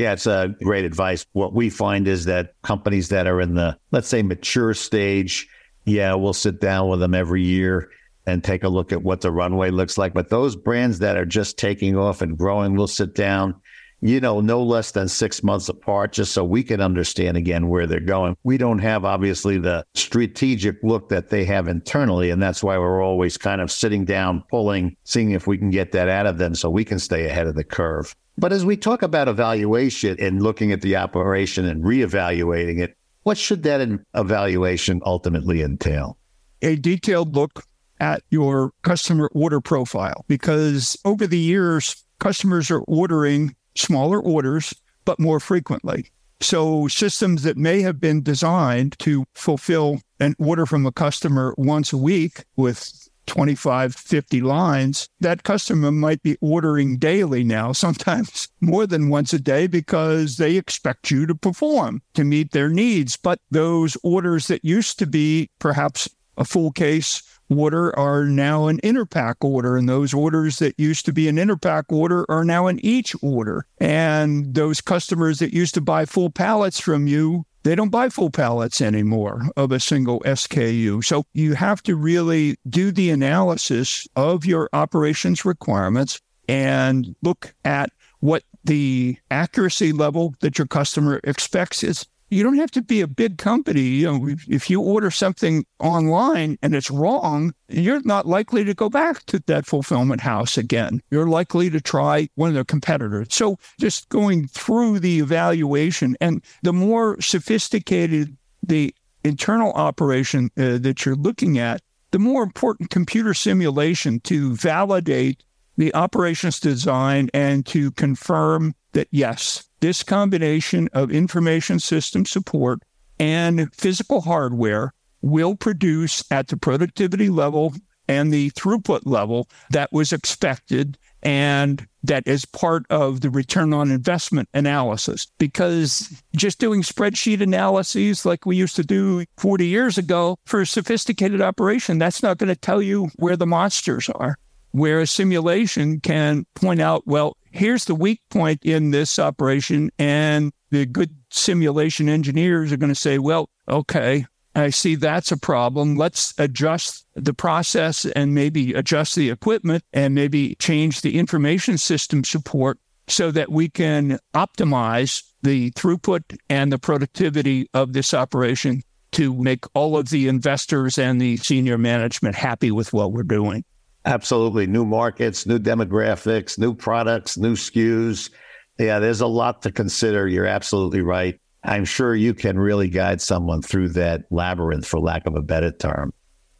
Yeah, 0.00 0.14
it's 0.14 0.26
a 0.26 0.54
great 0.62 0.86
advice. 0.86 1.26
What 1.32 1.52
we 1.52 1.68
find 1.68 2.08
is 2.08 2.24
that 2.24 2.54
companies 2.62 3.10
that 3.10 3.26
are 3.26 3.38
in 3.38 3.52
the, 3.52 3.76
let's 3.90 4.08
say, 4.08 4.22
mature 4.22 4.72
stage, 4.72 5.46
yeah, 5.84 6.14
we'll 6.14 6.32
sit 6.32 6.58
down 6.58 6.88
with 6.88 7.00
them 7.00 7.14
every 7.14 7.42
year 7.42 7.90
and 8.24 8.42
take 8.42 8.64
a 8.64 8.68
look 8.70 8.92
at 8.92 9.02
what 9.02 9.20
the 9.20 9.30
runway 9.30 9.70
looks 9.70 9.98
like. 9.98 10.14
But 10.14 10.30
those 10.30 10.56
brands 10.56 11.00
that 11.00 11.18
are 11.18 11.26
just 11.26 11.58
taking 11.58 11.98
off 11.98 12.22
and 12.22 12.38
growing, 12.38 12.76
we'll 12.76 12.86
sit 12.86 13.14
down 13.14 13.60
you 14.00 14.20
know, 14.20 14.40
no 14.40 14.62
less 14.62 14.92
than 14.92 15.08
six 15.08 15.42
months 15.42 15.68
apart, 15.68 16.12
just 16.12 16.32
so 16.32 16.42
we 16.42 16.62
can 16.62 16.80
understand 16.80 17.36
again 17.36 17.68
where 17.68 17.86
they're 17.86 18.00
going. 18.00 18.36
We 18.44 18.56
don't 18.56 18.78
have 18.78 19.04
obviously 19.04 19.58
the 19.58 19.84
strategic 19.94 20.76
look 20.82 21.10
that 21.10 21.28
they 21.28 21.44
have 21.44 21.68
internally. 21.68 22.30
And 22.30 22.42
that's 22.42 22.62
why 22.62 22.78
we're 22.78 23.02
always 23.02 23.36
kind 23.36 23.60
of 23.60 23.70
sitting 23.70 24.04
down, 24.04 24.42
pulling, 24.50 24.96
seeing 25.04 25.32
if 25.32 25.46
we 25.46 25.58
can 25.58 25.70
get 25.70 25.92
that 25.92 26.08
out 26.08 26.26
of 26.26 26.38
them 26.38 26.54
so 26.54 26.70
we 26.70 26.84
can 26.84 26.98
stay 26.98 27.26
ahead 27.26 27.46
of 27.46 27.54
the 27.54 27.64
curve. 27.64 28.16
But 28.40 28.54
as 28.54 28.64
we 28.64 28.78
talk 28.78 29.02
about 29.02 29.28
evaluation 29.28 30.16
and 30.18 30.42
looking 30.42 30.72
at 30.72 30.80
the 30.80 30.96
operation 30.96 31.66
and 31.66 31.84
reevaluating 31.84 32.80
it, 32.80 32.96
what 33.22 33.36
should 33.36 33.64
that 33.64 33.86
evaluation 34.14 35.02
ultimately 35.04 35.60
entail? 35.60 36.16
A 36.62 36.76
detailed 36.76 37.36
look 37.36 37.64
at 38.00 38.22
your 38.30 38.72
customer 38.80 39.30
order 39.34 39.60
profile 39.60 40.24
because 40.26 40.96
over 41.04 41.26
the 41.26 41.38
years, 41.38 42.02
customers 42.18 42.70
are 42.70 42.80
ordering 42.88 43.54
smaller 43.76 44.18
orders, 44.18 44.72
but 45.04 45.20
more 45.20 45.38
frequently. 45.38 46.06
So 46.40 46.88
systems 46.88 47.42
that 47.42 47.58
may 47.58 47.82
have 47.82 48.00
been 48.00 48.22
designed 48.22 48.98
to 49.00 49.26
fulfill 49.34 50.00
an 50.18 50.34
order 50.38 50.64
from 50.64 50.86
a 50.86 50.92
customer 50.92 51.54
once 51.58 51.92
a 51.92 51.98
week 51.98 52.44
with 52.56 53.09
25, 53.26 53.94
50 53.94 54.40
lines, 54.40 55.08
that 55.20 55.42
customer 55.42 55.90
might 55.90 56.22
be 56.22 56.36
ordering 56.40 56.98
daily 56.98 57.44
now, 57.44 57.72
sometimes 57.84 58.48
more 58.60 58.86
than 58.86 59.08
once 59.08 59.32
a 59.32 59.38
day 59.38 59.66
because 59.66 60.36
they 60.36 60.56
expect 60.56 61.10
you 61.10 61.26
to 61.26 61.34
perform 61.34 62.02
to 62.14 62.24
meet 62.24 62.52
their 62.52 62.68
needs. 62.68 63.16
But 63.16 63.40
those 63.50 63.96
orders 64.02 64.46
that 64.48 64.64
used 64.64 64.98
to 64.98 65.06
be 65.06 65.50
perhaps 65.58 66.08
a 66.36 66.44
full 66.44 66.72
case 66.72 67.22
order 67.50 67.96
are 67.98 68.24
now 68.24 68.68
an 68.68 68.78
interpack 68.80 69.36
order. 69.42 69.76
And 69.76 69.88
those 69.88 70.14
orders 70.14 70.58
that 70.60 70.78
used 70.78 71.04
to 71.06 71.12
be 71.12 71.28
an 71.28 71.36
interpack 71.36 71.84
order 71.90 72.24
are 72.28 72.44
now 72.44 72.66
an 72.68 72.78
each 72.84 73.14
order. 73.22 73.66
And 73.78 74.54
those 74.54 74.80
customers 74.80 75.40
that 75.40 75.52
used 75.52 75.74
to 75.74 75.80
buy 75.80 76.04
full 76.04 76.30
pallets 76.30 76.80
from 76.80 77.06
you, 77.06 77.44
they 77.62 77.74
don't 77.74 77.90
buy 77.90 78.08
full 78.08 78.30
pallets 78.30 78.80
anymore 78.80 79.42
of 79.56 79.72
a 79.72 79.80
single 79.80 80.20
SKU. 80.20 81.04
So 81.04 81.24
you 81.32 81.54
have 81.54 81.82
to 81.84 81.96
really 81.96 82.56
do 82.68 82.90
the 82.92 83.10
analysis 83.10 84.06
of 84.16 84.46
your 84.46 84.68
operations 84.72 85.44
requirements 85.44 86.20
and 86.48 87.14
look 87.22 87.54
at 87.64 87.90
what 88.20 88.42
the 88.64 89.16
accuracy 89.30 89.92
level 89.92 90.34
that 90.40 90.58
your 90.58 90.66
customer 90.66 91.20
expects 91.24 91.82
is 91.82 92.06
you 92.30 92.44
don't 92.44 92.56
have 92.56 92.70
to 92.70 92.82
be 92.82 93.00
a 93.00 93.08
big 93.08 93.38
company. 93.38 93.82
You 93.82 94.06
know, 94.06 94.34
if 94.48 94.70
you 94.70 94.80
order 94.80 95.10
something 95.10 95.66
online 95.80 96.58
and 96.62 96.74
it's 96.74 96.90
wrong, 96.90 97.52
you're 97.68 98.00
not 98.04 98.26
likely 98.26 98.64
to 98.64 98.72
go 98.72 98.88
back 98.88 99.26
to 99.26 99.42
that 99.46 99.66
fulfillment 99.66 100.20
house 100.20 100.56
again. 100.56 101.02
You're 101.10 101.26
likely 101.26 101.68
to 101.70 101.80
try 101.80 102.28
one 102.36 102.48
of 102.48 102.54
their 102.54 102.64
competitors. 102.64 103.28
So 103.30 103.58
just 103.78 104.08
going 104.08 104.46
through 104.46 105.00
the 105.00 105.18
evaluation 105.18 106.16
and 106.20 106.42
the 106.62 106.72
more 106.72 107.20
sophisticated 107.20 108.36
the 108.62 108.94
internal 109.24 109.72
operation 109.72 110.50
uh, 110.56 110.78
that 110.78 111.04
you're 111.04 111.16
looking 111.16 111.58
at, 111.58 111.82
the 112.12 112.18
more 112.18 112.42
important 112.42 112.90
computer 112.90 113.34
simulation 113.34 114.20
to 114.20 114.54
validate 114.56 115.44
the 115.76 115.94
operations 115.94 116.60
design 116.60 117.30
and 117.32 117.64
to 117.66 117.90
confirm 117.92 118.74
that 118.92 119.08
yes, 119.10 119.68
this 119.80 120.02
combination 120.02 120.88
of 120.92 121.10
information 121.10 121.80
system 121.80 122.24
support 122.26 122.80
and 123.18 123.72
physical 123.74 124.22
hardware 124.22 124.92
will 125.22 125.54
produce 125.54 126.24
at 126.30 126.48
the 126.48 126.56
productivity 126.56 127.28
level 127.28 127.74
and 128.08 128.32
the 128.32 128.50
throughput 128.52 129.02
level 129.04 129.48
that 129.70 129.92
was 129.92 130.12
expected 130.12 130.98
and 131.22 131.86
that 132.02 132.26
is 132.26 132.44
part 132.44 132.84
of 132.90 133.20
the 133.20 133.30
return 133.30 133.72
on 133.72 133.90
investment 133.90 134.48
analysis. 134.54 135.26
Because 135.38 136.22
just 136.34 136.58
doing 136.58 136.82
spreadsheet 136.82 137.40
analyses 137.40 138.24
like 138.24 138.46
we 138.46 138.56
used 138.56 138.76
to 138.76 138.84
do 138.84 139.24
40 139.36 139.66
years 139.66 139.98
ago 139.98 140.38
for 140.46 140.62
a 140.62 140.66
sophisticated 140.66 141.40
operation 141.40 141.98
that's 141.98 142.22
not 142.22 142.38
going 142.38 142.48
to 142.48 142.56
tell 142.56 142.80
you 142.80 143.10
where 143.16 143.36
the 143.36 143.46
monsters 143.46 144.08
are. 144.08 144.36
Where 144.72 145.00
a 145.00 145.06
simulation 145.06 146.00
can 146.00 146.46
point 146.54 146.80
out 146.80 147.06
well 147.06 147.36
here's 147.50 147.84
the 147.84 147.94
weak 147.94 148.20
point 148.30 148.62
in 148.64 148.90
this 148.90 149.18
operation 149.18 149.90
and 149.98 150.52
the 150.70 150.86
good 150.86 151.10
simulation 151.30 152.08
engineers 152.08 152.72
are 152.72 152.76
going 152.76 152.88
to 152.88 152.94
say 152.94 153.18
well 153.18 153.48
okay 153.68 154.24
I 154.54 154.70
see 154.70 154.96
that's 154.96 155.30
a 155.30 155.36
problem. 155.36 155.96
Let's 155.96 156.34
adjust 156.36 157.06
the 157.14 157.34
process 157.34 158.04
and 158.04 158.34
maybe 158.34 158.74
adjust 158.74 159.14
the 159.14 159.30
equipment 159.30 159.84
and 159.92 160.14
maybe 160.14 160.56
change 160.56 161.02
the 161.02 161.18
information 161.18 161.78
system 161.78 162.24
support 162.24 162.78
so 163.06 163.30
that 163.30 163.50
we 163.50 163.68
can 163.68 164.18
optimize 164.34 165.22
the 165.42 165.70
throughput 165.72 166.38
and 166.48 166.72
the 166.72 166.78
productivity 166.78 167.68
of 167.74 167.92
this 167.92 168.12
operation 168.12 168.82
to 169.12 169.34
make 169.34 169.64
all 169.74 169.96
of 169.96 170.10
the 170.10 170.28
investors 170.28 170.98
and 170.98 171.20
the 171.20 171.36
senior 171.38 171.78
management 171.78 172.36
happy 172.36 172.70
with 172.70 172.92
what 172.92 173.12
we're 173.12 173.22
doing. 173.22 173.64
Absolutely. 174.04 174.66
New 174.66 174.84
markets, 174.84 175.46
new 175.46 175.58
demographics, 175.58 176.58
new 176.58 176.74
products, 176.74 177.36
new 177.36 177.54
SKUs. 177.54 178.30
Yeah, 178.78 178.98
there's 178.98 179.20
a 179.20 179.26
lot 179.26 179.62
to 179.62 179.72
consider. 179.72 180.26
You're 180.26 180.46
absolutely 180.46 181.02
right. 181.02 181.38
I'm 181.64 181.84
sure 181.84 182.14
you 182.14 182.32
can 182.32 182.58
really 182.58 182.88
guide 182.88 183.20
someone 183.20 183.60
through 183.60 183.90
that 183.90 184.22
labyrinth, 184.30 184.86
for 184.86 184.98
lack 184.98 185.26
of 185.26 185.36
a 185.36 185.42
better 185.42 185.70
term. 185.70 186.12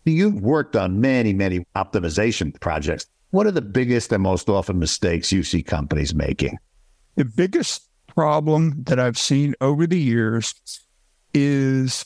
You've 0.04 0.42
worked 0.42 0.76
on 0.76 1.00
many, 1.00 1.32
many 1.32 1.64
optimization 1.76 2.58
projects. 2.60 3.06
What 3.30 3.46
are 3.46 3.52
the 3.52 3.62
biggest 3.62 4.12
and 4.12 4.22
most 4.22 4.48
often 4.48 4.78
mistakes 4.78 5.32
you 5.32 5.42
see 5.42 5.62
companies 5.62 6.14
making? 6.14 6.58
The 7.16 7.24
biggest 7.24 7.88
problem 8.08 8.82
that 8.84 8.98
I've 8.98 9.18
seen 9.18 9.54
over 9.60 9.86
the 9.86 9.98
years 9.98 10.54
is 11.32 12.04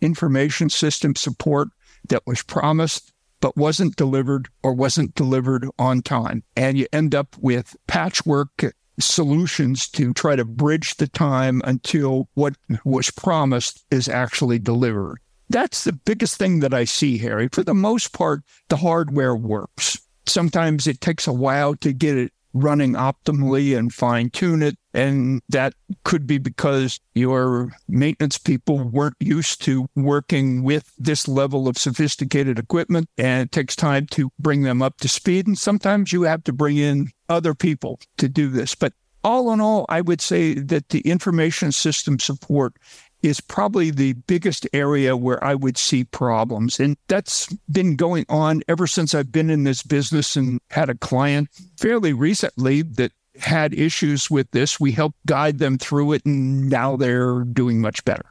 information 0.00 0.70
system 0.70 1.14
support 1.14 1.68
that 2.08 2.26
was 2.26 2.42
promised 2.42 3.11
but 3.42 3.56
wasn't 3.56 3.96
delivered 3.96 4.48
or 4.62 4.72
wasn't 4.72 5.14
delivered 5.14 5.68
on 5.78 6.00
time. 6.00 6.42
And 6.56 6.78
you 6.78 6.86
end 6.92 7.14
up 7.14 7.36
with 7.38 7.76
patchwork 7.86 8.72
solutions 8.98 9.88
to 9.88 10.14
try 10.14 10.36
to 10.36 10.44
bridge 10.44 10.94
the 10.96 11.08
time 11.08 11.60
until 11.64 12.28
what 12.34 12.54
was 12.84 13.10
promised 13.10 13.84
is 13.90 14.08
actually 14.08 14.60
delivered. 14.60 15.18
That's 15.50 15.84
the 15.84 15.92
biggest 15.92 16.36
thing 16.36 16.60
that 16.60 16.72
I 16.72 16.84
see, 16.84 17.18
Harry. 17.18 17.48
For 17.52 17.64
the 17.64 17.74
most 17.74 18.12
part, 18.12 18.42
the 18.68 18.76
hardware 18.76 19.34
works. 19.34 20.00
Sometimes 20.24 20.86
it 20.86 21.00
takes 21.00 21.26
a 21.26 21.32
while 21.32 21.74
to 21.76 21.92
get 21.92 22.16
it 22.16 22.32
running 22.54 22.92
optimally 22.92 23.76
and 23.76 23.92
fine 23.92 24.30
tune 24.30 24.62
it. 24.62 24.76
And 24.94 25.40
that 25.48 25.74
could 26.04 26.26
be 26.26 26.38
because 26.38 27.00
your 27.14 27.72
maintenance 27.88 28.38
people 28.38 28.78
weren't 28.78 29.16
used 29.20 29.62
to 29.62 29.88
working 29.96 30.62
with 30.62 30.92
this 30.98 31.26
level 31.26 31.66
of 31.66 31.78
sophisticated 31.78 32.58
equipment. 32.58 33.08
And 33.16 33.46
it 33.46 33.52
takes 33.52 33.74
time 33.74 34.06
to 34.08 34.30
bring 34.38 34.62
them 34.62 34.82
up 34.82 34.98
to 34.98 35.08
speed. 35.08 35.46
And 35.46 35.58
sometimes 35.58 36.12
you 36.12 36.22
have 36.22 36.44
to 36.44 36.52
bring 36.52 36.76
in 36.76 37.10
other 37.28 37.54
people 37.54 38.00
to 38.18 38.28
do 38.28 38.48
this. 38.48 38.74
But 38.74 38.92
all 39.24 39.52
in 39.52 39.60
all, 39.60 39.86
I 39.88 40.00
would 40.00 40.20
say 40.20 40.54
that 40.54 40.90
the 40.90 41.00
information 41.00 41.72
system 41.72 42.18
support 42.18 42.74
is 43.22 43.40
probably 43.40 43.90
the 43.90 44.14
biggest 44.14 44.66
area 44.72 45.16
where 45.16 45.42
I 45.42 45.54
would 45.54 45.78
see 45.78 46.04
problems. 46.04 46.80
And 46.80 46.96
that's 47.08 47.52
been 47.70 47.96
going 47.96 48.26
on 48.28 48.62
ever 48.68 48.86
since 48.86 49.14
I've 49.14 49.32
been 49.32 49.50
in 49.50 49.64
this 49.64 49.82
business 49.82 50.36
and 50.36 50.60
had 50.70 50.90
a 50.90 50.94
client 50.94 51.48
fairly 51.78 52.12
recently 52.12 52.82
that 52.82 53.12
had 53.38 53.72
issues 53.74 54.30
with 54.30 54.50
this. 54.50 54.78
We 54.78 54.92
helped 54.92 55.24
guide 55.26 55.58
them 55.58 55.78
through 55.78 56.12
it, 56.12 56.26
and 56.26 56.68
now 56.68 56.96
they're 56.96 57.44
doing 57.44 57.80
much 57.80 58.04
better. 58.04 58.24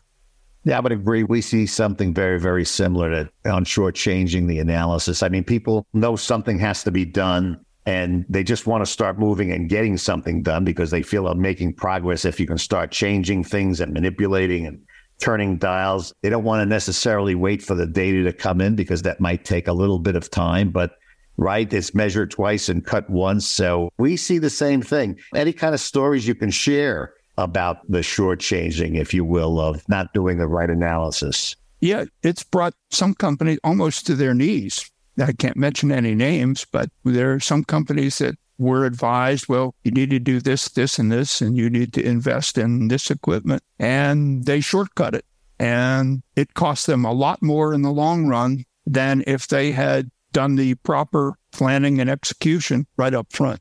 Yeah, 0.64 0.78
I 0.78 0.82
would 0.82 0.92
agree. 0.92 1.24
We 1.24 1.42
see 1.42 1.66
something 1.66 2.14
very, 2.14 2.40
very 2.40 2.66
similar 2.66 3.10
to 3.44 3.52
on 3.52 3.66
changing 3.66 4.46
the 4.46 4.60
analysis. 4.60 5.24
I 5.24 5.30
mean, 5.30 5.44
people 5.44 5.88
know 5.94 6.16
something 6.16 6.60
has 6.60 6.84
to 6.84 6.92
be 6.92 7.04
done 7.04 7.66
and 7.86 8.26
they 8.30 8.44
just 8.44 8.68
want 8.68 8.86
to 8.86 8.92
start 8.92 9.18
moving 9.18 9.52
and 9.52 9.70
getting 9.70 9.98
something 9.98 10.44
done 10.44 10.64
because 10.64 10.92
they 10.92 11.02
feel 11.02 11.24
they're 11.24 11.36
making 11.36 11.74
progress 11.74 12.26
if 12.26 12.40
you 12.40 12.46
can 12.46 12.58
start 12.58 12.92
changing 12.92 13.44
things 13.44 13.80
and 13.80 13.94
manipulating 13.94 14.68
and 14.68 14.80
turning 15.20 15.58
dials. 15.58 16.14
They 16.22 16.30
don't 16.30 16.44
want 16.44 16.62
to 16.62 16.66
necessarily 16.66 17.36
wait 17.36 17.62
for 17.62 17.76
the 17.76 17.88
data 17.88 18.24
to 18.24 18.34
come 18.34 18.62
in 18.62 18.76
because 18.76 19.02
that 19.04 19.20
might 19.20 19.46
take 19.46 19.68
a 19.68 19.74
little 19.74 20.00
bit 20.00 20.16
of 20.16 20.30
time, 20.30 20.70
but 20.70 20.98
right, 21.38 21.72
it's 21.74 21.96
measured 21.96 22.32
twice 22.32 22.70
and 22.70 22.86
cut 22.86 23.10
once. 23.10 23.48
So 23.48 23.90
we 23.98 24.16
see 24.18 24.38
the 24.38 24.50
same 24.50 24.82
thing. 24.82 25.20
Any 25.34 25.54
kind 25.54 25.74
of 25.74 25.80
stories 25.80 26.28
you 26.28 26.36
can 26.36 26.52
share 26.52 27.14
about 27.38 27.90
the 27.90 28.00
shortchanging, 28.00 29.00
if 29.00 29.14
you 29.14 29.26
will, 29.26 29.60
of 29.60 29.88
not 29.90 30.14
doing 30.14 30.38
the 30.38 30.48
right 30.48 30.70
analysis. 30.70 31.56
Yeah, 31.80 32.06
it's 32.22 32.44
brought 32.44 32.76
some 32.92 33.16
companies 33.16 33.58
almost 33.64 34.06
to 34.08 34.16
their 34.16 34.36
knees 34.36 34.91
I 35.20 35.34
can't 35.34 35.58
mention 35.58 35.92
any 35.92 36.16
names, 36.16 36.66
but 36.72 36.90
there 37.04 37.34
are 37.34 37.40
some 37.40 37.64
companies 37.64 38.20
that 38.20 38.36
were 38.58 38.86
advised, 38.86 39.50
well, 39.50 39.76
you 39.84 39.92
need 39.92 40.12
to 40.12 40.20
do 40.20 40.40
this, 40.40 40.70
this, 40.70 41.00
and 41.00 41.12
this, 41.12 41.42
and 41.42 41.58
you 41.58 41.70
need 41.70 41.94
to 41.94 42.06
invest 42.06 42.58
in 42.58 42.88
this 42.88 43.10
equipment. 43.10 43.64
And 43.80 44.46
they 44.46 44.62
shortcut 44.62 45.16
it. 45.16 45.26
And 45.60 46.24
it 46.36 46.54
cost 46.54 46.88
them 46.88 47.06
a 47.06 47.12
lot 47.12 47.42
more 47.42 47.74
in 47.74 47.82
the 47.82 47.92
long 47.92 48.28
run 48.28 48.64
than 48.86 49.24
if 49.28 49.48
they 49.48 49.72
had 49.72 50.10
done 50.32 50.56
the 50.56 50.76
proper 50.76 51.34
planning 51.52 52.00
and 52.00 52.10
execution 52.10 52.88
right 52.98 53.14
up 53.14 53.32
front. 53.32 53.60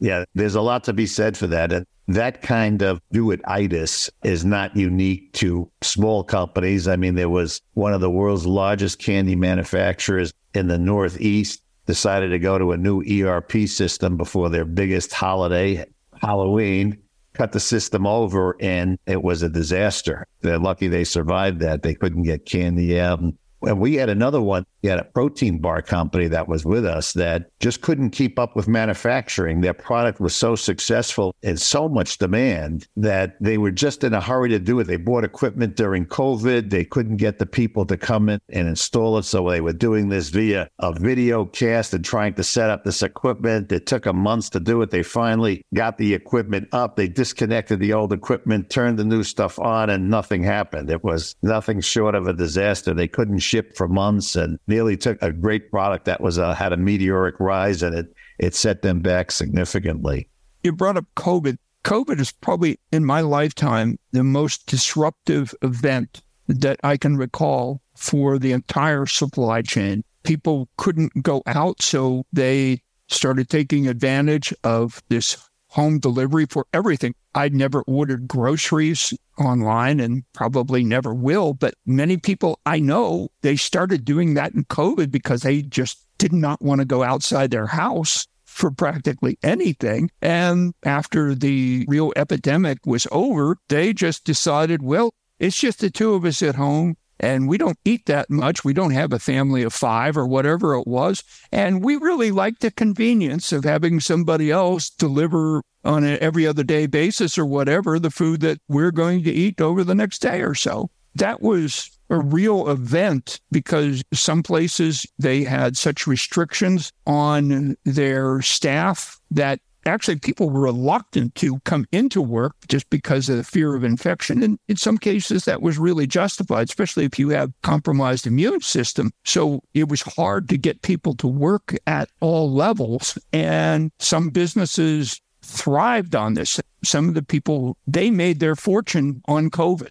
Yeah, 0.00 0.24
there's 0.34 0.54
a 0.54 0.60
lot 0.60 0.84
to 0.84 0.92
be 0.92 1.06
said 1.06 1.36
for 1.36 1.46
that. 1.46 1.72
And 1.72 1.86
that 2.08 2.42
kind 2.42 2.82
of 2.82 3.00
do 3.12 3.30
it 3.30 3.40
itis 3.46 4.10
is 4.24 4.44
not 4.44 4.76
unique 4.76 5.32
to 5.34 5.70
small 5.82 6.24
companies. 6.24 6.88
I 6.88 6.96
mean, 6.96 7.14
there 7.14 7.28
was 7.28 7.60
one 7.74 7.92
of 7.92 8.00
the 8.00 8.10
world's 8.10 8.46
largest 8.46 8.98
candy 8.98 9.36
manufacturers 9.36 10.32
in 10.54 10.68
the 10.68 10.78
Northeast 10.78 11.62
decided 11.86 12.28
to 12.28 12.38
go 12.38 12.58
to 12.58 12.72
a 12.72 12.76
new 12.76 13.02
ERP 13.02 13.66
system 13.66 14.16
before 14.16 14.48
their 14.50 14.64
biggest 14.64 15.12
holiday, 15.12 15.84
Halloween, 16.20 16.98
cut 17.32 17.52
the 17.52 17.60
system 17.60 18.06
over, 18.06 18.56
and 18.60 18.98
it 19.06 19.22
was 19.22 19.42
a 19.42 19.48
disaster. 19.48 20.26
They're 20.42 20.58
lucky 20.58 20.88
they 20.88 21.04
survived 21.04 21.60
that. 21.60 21.82
They 21.82 21.94
couldn't 21.94 22.24
get 22.24 22.44
candy 22.44 23.00
out. 23.00 23.20
And 23.20 23.38
and 23.62 23.80
we 23.80 23.94
had 23.94 24.08
another 24.08 24.40
one, 24.40 24.64
we 24.88 24.90
had 24.90 25.00
a 25.00 25.04
protein 25.04 25.58
bar 25.58 25.82
company 25.82 26.28
that 26.28 26.48
was 26.48 26.64
with 26.64 26.86
us 26.86 27.12
that 27.12 27.50
just 27.60 27.82
couldn't 27.82 28.08
keep 28.08 28.38
up 28.38 28.56
with 28.56 28.66
manufacturing. 28.66 29.60
Their 29.60 29.74
product 29.74 30.18
was 30.18 30.34
so 30.34 30.56
successful 30.56 31.34
and 31.42 31.60
so 31.60 31.90
much 31.90 32.16
demand 32.16 32.88
that 32.96 33.36
they 33.38 33.58
were 33.58 33.70
just 33.70 34.02
in 34.02 34.14
a 34.14 34.20
hurry 34.20 34.48
to 34.48 34.58
do 34.58 34.80
it. 34.80 34.84
They 34.84 34.96
bought 34.96 35.24
equipment 35.24 35.76
during 35.76 36.06
COVID. 36.06 36.70
They 36.70 36.86
couldn't 36.86 37.18
get 37.18 37.38
the 37.38 37.44
people 37.44 37.84
to 37.84 37.98
come 37.98 38.30
in 38.30 38.40
and 38.48 38.66
install 38.66 39.18
it. 39.18 39.24
So 39.24 39.50
they 39.50 39.60
were 39.60 39.74
doing 39.74 40.08
this 40.08 40.30
via 40.30 40.70
a 40.78 40.98
video 40.98 41.44
cast 41.44 41.92
and 41.92 42.02
trying 42.02 42.32
to 42.34 42.42
set 42.42 42.70
up 42.70 42.84
this 42.84 43.02
equipment. 43.02 43.70
It 43.70 43.84
took 43.84 44.06
a 44.06 44.14
months 44.14 44.48
to 44.50 44.60
do 44.60 44.80
it. 44.80 44.90
They 44.90 45.02
finally 45.02 45.66
got 45.74 45.98
the 45.98 46.14
equipment 46.14 46.66
up. 46.72 46.96
They 46.96 47.08
disconnected 47.08 47.78
the 47.78 47.92
old 47.92 48.14
equipment, 48.14 48.70
turned 48.70 48.98
the 48.98 49.04
new 49.04 49.22
stuff 49.22 49.58
on, 49.58 49.90
and 49.90 50.08
nothing 50.08 50.42
happened. 50.42 50.90
It 50.90 51.04
was 51.04 51.36
nothing 51.42 51.82
short 51.82 52.14
of 52.14 52.26
a 52.26 52.32
disaster. 52.32 52.94
They 52.94 53.08
couldn't 53.08 53.40
ship 53.40 53.76
for 53.76 53.86
months 53.86 54.34
and 54.34 54.58
nearly 54.78 54.96
took 54.96 55.20
a 55.20 55.32
great 55.32 55.72
product 55.72 56.04
that 56.04 56.20
was 56.20 56.38
uh, 56.38 56.54
had 56.54 56.72
a 56.72 56.76
meteoric 56.76 57.34
rise 57.40 57.82
and 57.82 57.96
it 57.96 58.14
it 58.38 58.54
set 58.54 58.82
them 58.82 59.00
back 59.00 59.32
significantly. 59.32 60.28
You 60.62 60.70
brought 60.70 60.96
up 60.96 61.06
COVID. 61.16 61.58
COVID 61.82 62.20
is 62.20 62.30
probably 62.30 62.78
in 62.92 63.04
my 63.04 63.20
lifetime 63.22 63.98
the 64.12 64.22
most 64.22 64.66
disruptive 64.66 65.52
event 65.62 66.22
that 66.46 66.78
I 66.84 66.96
can 66.96 67.16
recall 67.16 67.82
for 67.96 68.38
the 68.38 68.52
entire 68.52 69.06
supply 69.06 69.62
chain. 69.62 70.04
People 70.22 70.68
couldn't 70.76 71.24
go 71.24 71.42
out, 71.46 71.82
so 71.82 72.24
they 72.32 72.80
started 73.08 73.48
taking 73.48 73.88
advantage 73.88 74.54
of 74.62 75.02
this 75.08 75.47
home 75.70 75.98
delivery 75.98 76.46
for 76.46 76.66
everything. 76.72 77.14
I'd 77.34 77.54
never 77.54 77.82
ordered 77.82 78.28
groceries 78.28 79.14
online 79.38 80.00
and 80.00 80.24
probably 80.32 80.82
never 80.82 81.14
will, 81.14 81.54
but 81.54 81.74
many 81.86 82.16
people 82.16 82.58
I 82.66 82.80
know, 82.80 83.28
they 83.42 83.56
started 83.56 84.04
doing 84.04 84.34
that 84.34 84.54
in 84.54 84.64
COVID 84.64 85.10
because 85.10 85.42
they 85.42 85.62
just 85.62 86.04
did 86.18 86.32
not 86.32 86.60
want 86.62 86.80
to 86.80 86.84
go 86.84 87.02
outside 87.02 87.50
their 87.50 87.66
house 87.66 88.26
for 88.44 88.70
practically 88.72 89.38
anything. 89.42 90.10
And 90.20 90.74
after 90.82 91.34
the 91.34 91.84
real 91.86 92.12
epidemic 92.16 92.78
was 92.84 93.06
over, 93.12 93.56
they 93.68 93.92
just 93.92 94.24
decided, 94.24 94.82
well, 94.82 95.14
it's 95.38 95.60
just 95.60 95.78
the 95.80 95.90
two 95.90 96.14
of 96.14 96.24
us 96.24 96.42
at 96.42 96.56
home. 96.56 96.96
And 97.20 97.48
we 97.48 97.58
don't 97.58 97.78
eat 97.84 98.06
that 98.06 98.30
much. 98.30 98.64
We 98.64 98.72
don't 98.72 98.92
have 98.92 99.12
a 99.12 99.18
family 99.18 99.62
of 99.62 99.72
five 99.72 100.16
or 100.16 100.26
whatever 100.26 100.74
it 100.74 100.86
was. 100.86 101.22
And 101.52 101.82
we 101.84 101.96
really 101.96 102.30
like 102.30 102.60
the 102.60 102.70
convenience 102.70 103.52
of 103.52 103.64
having 103.64 104.00
somebody 104.00 104.50
else 104.50 104.90
deliver 104.90 105.62
on 105.84 106.04
an 106.04 106.18
every 106.20 106.46
other 106.46 106.64
day 106.64 106.86
basis 106.86 107.38
or 107.38 107.46
whatever 107.46 107.98
the 107.98 108.10
food 108.10 108.40
that 108.40 108.60
we're 108.68 108.90
going 108.90 109.24
to 109.24 109.32
eat 109.32 109.60
over 109.60 109.84
the 109.84 109.94
next 109.94 110.20
day 110.20 110.42
or 110.42 110.54
so. 110.54 110.90
That 111.14 111.40
was 111.40 111.90
a 112.10 112.18
real 112.18 112.68
event 112.68 113.40
because 113.50 114.02
some 114.12 114.42
places 114.42 115.06
they 115.18 115.44
had 115.44 115.76
such 115.76 116.06
restrictions 116.06 116.92
on 117.06 117.76
their 117.84 118.40
staff 118.42 119.20
that 119.30 119.60
actually 119.88 120.16
people 120.16 120.50
were 120.50 120.60
reluctant 120.60 121.34
to 121.36 121.58
come 121.60 121.86
into 121.92 122.20
work 122.20 122.54
just 122.68 122.88
because 122.90 123.28
of 123.28 123.36
the 123.36 123.44
fear 123.44 123.74
of 123.74 123.84
infection. 123.84 124.42
And 124.42 124.58
in 124.68 124.76
some 124.76 124.98
cases, 124.98 125.44
that 125.44 125.62
was 125.62 125.78
really 125.78 126.06
justified, 126.06 126.68
especially 126.68 127.04
if 127.04 127.18
you 127.18 127.30
have 127.30 127.52
compromised 127.62 128.26
immune 128.26 128.60
system. 128.60 129.10
So 129.24 129.62
it 129.74 129.88
was 129.88 130.02
hard 130.02 130.48
to 130.50 130.58
get 130.58 130.82
people 130.82 131.14
to 131.16 131.26
work 131.26 131.74
at 131.86 132.08
all 132.20 132.52
levels. 132.52 133.18
And 133.32 133.90
some 133.98 134.30
businesses 134.30 135.20
thrived 135.42 136.14
on 136.14 136.34
this. 136.34 136.60
Some 136.84 137.08
of 137.08 137.14
the 137.14 137.22
people, 137.22 137.76
they 137.86 138.10
made 138.10 138.40
their 138.40 138.56
fortune 138.56 139.22
on 139.26 139.50
COVID. 139.50 139.88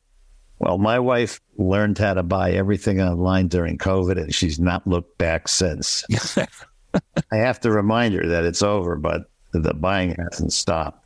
Well, 0.60 0.78
my 0.78 0.98
wife 1.00 1.40
learned 1.58 1.98
how 1.98 2.16
to 2.16 2.24
buy 2.24 2.52
everything 2.52 3.00
online 3.00 3.48
during 3.48 3.78
COVID, 3.78 4.18
and 4.18 4.34
she's 4.34 4.60
not 4.60 4.88
looked 4.88 5.18
back 5.18 5.48
since. 5.48 6.04
I 7.32 7.36
have 7.36 7.60
to 7.62 7.72
remind 7.72 8.16
her 8.16 8.26
that 8.28 8.44
it's 8.44 8.64
over, 8.64 8.96
but 8.96 9.30
the 9.60 9.74
buying 9.74 10.16
hasn't 10.18 10.54
stopped. 10.54 11.06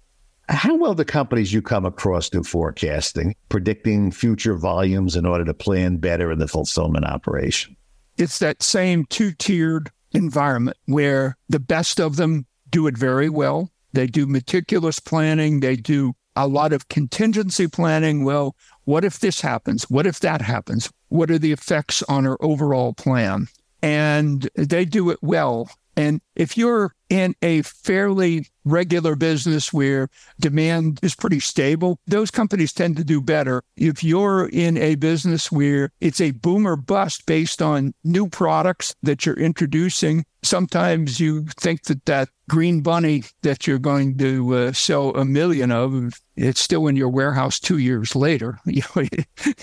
How 0.49 0.75
well 0.75 0.93
do 0.93 1.03
companies 1.05 1.53
you 1.53 1.61
come 1.61 1.85
across 1.85 2.29
do 2.29 2.43
forecasting, 2.43 3.35
predicting 3.49 4.11
future 4.11 4.55
volumes 4.55 5.15
in 5.15 5.25
order 5.25 5.45
to 5.45 5.53
plan 5.53 5.97
better 5.97 6.31
in 6.31 6.39
the 6.39 6.47
fulfillment 6.47 7.05
operation? 7.05 7.75
It's 8.17 8.39
that 8.39 8.61
same 8.61 9.05
two 9.05 9.31
tiered 9.31 9.91
environment 10.11 10.77
where 10.87 11.37
the 11.47 11.59
best 11.59 11.99
of 11.99 12.17
them 12.17 12.45
do 12.69 12.87
it 12.87 12.97
very 12.97 13.29
well. 13.29 13.69
They 13.93 14.07
do 14.07 14.25
meticulous 14.25 14.99
planning, 14.99 15.59
they 15.61 15.75
do 15.75 16.13
a 16.35 16.47
lot 16.47 16.73
of 16.73 16.87
contingency 16.89 17.67
planning. 17.67 18.23
Well, 18.23 18.55
what 18.85 19.03
if 19.03 19.19
this 19.19 19.41
happens? 19.41 19.89
What 19.89 20.05
if 20.05 20.19
that 20.21 20.41
happens? 20.41 20.89
What 21.09 21.29
are 21.29 21.39
the 21.39 21.51
effects 21.51 22.03
on 22.03 22.25
our 22.25 22.37
overall 22.41 22.93
plan? 22.93 23.47
And 23.81 24.49
they 24.55 24.85
do 24.85 25.09
it 25.09 25.19
well. 25.21 25.69
And 25.95 26.21
if 26.35 26.57
you're 26.57 26.95
in 27.09 27.35
a 27.41 27.61
fairly 27.63 28.47
regular 28.63 29.15
business 29.15 29.73
where 29.73 30.09
demand 30.39 30.99
is 31.03 31.15
pretty 31.15 31.39
stable, 31.39 31.99
those 32.07 32.31
companies 32.31 32.71
tend 32.71 32.97
to 32.97 33.03
do 33.03 33.21
better. 33.21 33.63
If 33.75 34.03
you're 34.03 34.47
in 34.47 34.77
a 34.77 34.95
business 34.95 35.51
where 35.51 35.91
it's 35.99 36.21
a 36.21 36.31
boomer 36.31 36.75
bust 36.75 37.25
based 37.25 37.61
on 37.61 37.93
new 38.03 38.29
products 38.29 38.95
that 39.03 39.25
you're 39.25 39.35
introducing, 39.39 40.25
sometimes 40.43 41.19
you 41.19 41.45
think 41.59 41.83
that 41.83 42.05
that 42.05 42.29
green 42.47 42.81
bunny 42.81 43.23
that 43.41 43.67
you're 43.67 43.79
going 43.79 44.17
to 44.17 44.55
uh, 44.55 44.71
sell 44.71 45.15
a 45.15 45.25
million 45.25 45.71
of, 45.71 46.13
it's 46.35 46.61
still 46.61 46.87
in 46.87 46.95
your 46.95 47.09
warehouse 47.09 47.59
two 47.59 47.77
years 47.77 48.15
later. 48.15 48.59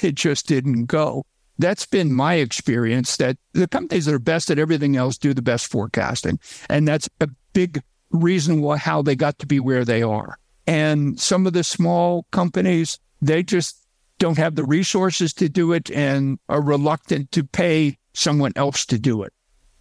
It 0.02 0.14
just 0.14 0.46
didn't 0.46 0.86
go 0.86 1.24
that's 1.58 1.86
been 1.86 2.12
my 2.12 2.34
experience 2.34 3.16
that 3.16 3.36
the 3.52 3.68
companies 3.68 4.06
that 4.06 4.14
are 4.14 4.20
best 4.20 4.50
at 4.50 4.58
everything 4.58 4.96
else 4.96 5.18
do 5.18 5.34
the 5.34 5.42
best 5.42 5.66
forecasting. 5.70 6.38
And 6.68 6.86
that's 6.86 7.08
a 7.20 7.28
big 7.52 7.82
reason 8.10 8.62
why 8.62 8.76
how 8.76 9.02
they 9.02 9.16
got 9.16 9.38
to 9.40 9.46
be 9.46 9.60
where 9.60 9.84
they 9.84 10.02
are. 10.02 10.38
And 10.66 11.18
some 11.18 11.46
of 11.46 11.52
the 11.52 11.64
small 11.64 12.26
companies, 12.30 12.98
they 13.20 13.42
just 13.42 13.86
don't 14.18 14.38
have 14.38 14.54
the 14.54 14.64
resources 14.64 15.32
to 15.34 15.48
do 15.48 15.72
it 15.72 15.90
and 15.90 16.38
are 16.48 16.62
reluctant 16.62 17.32
to 17.32 17.44
pay 17.44 17.96
someone 18.14 18.52
else 18.56 18.84
to 18.86 18.98
do 18.98 19.22
it. 19.22 19.32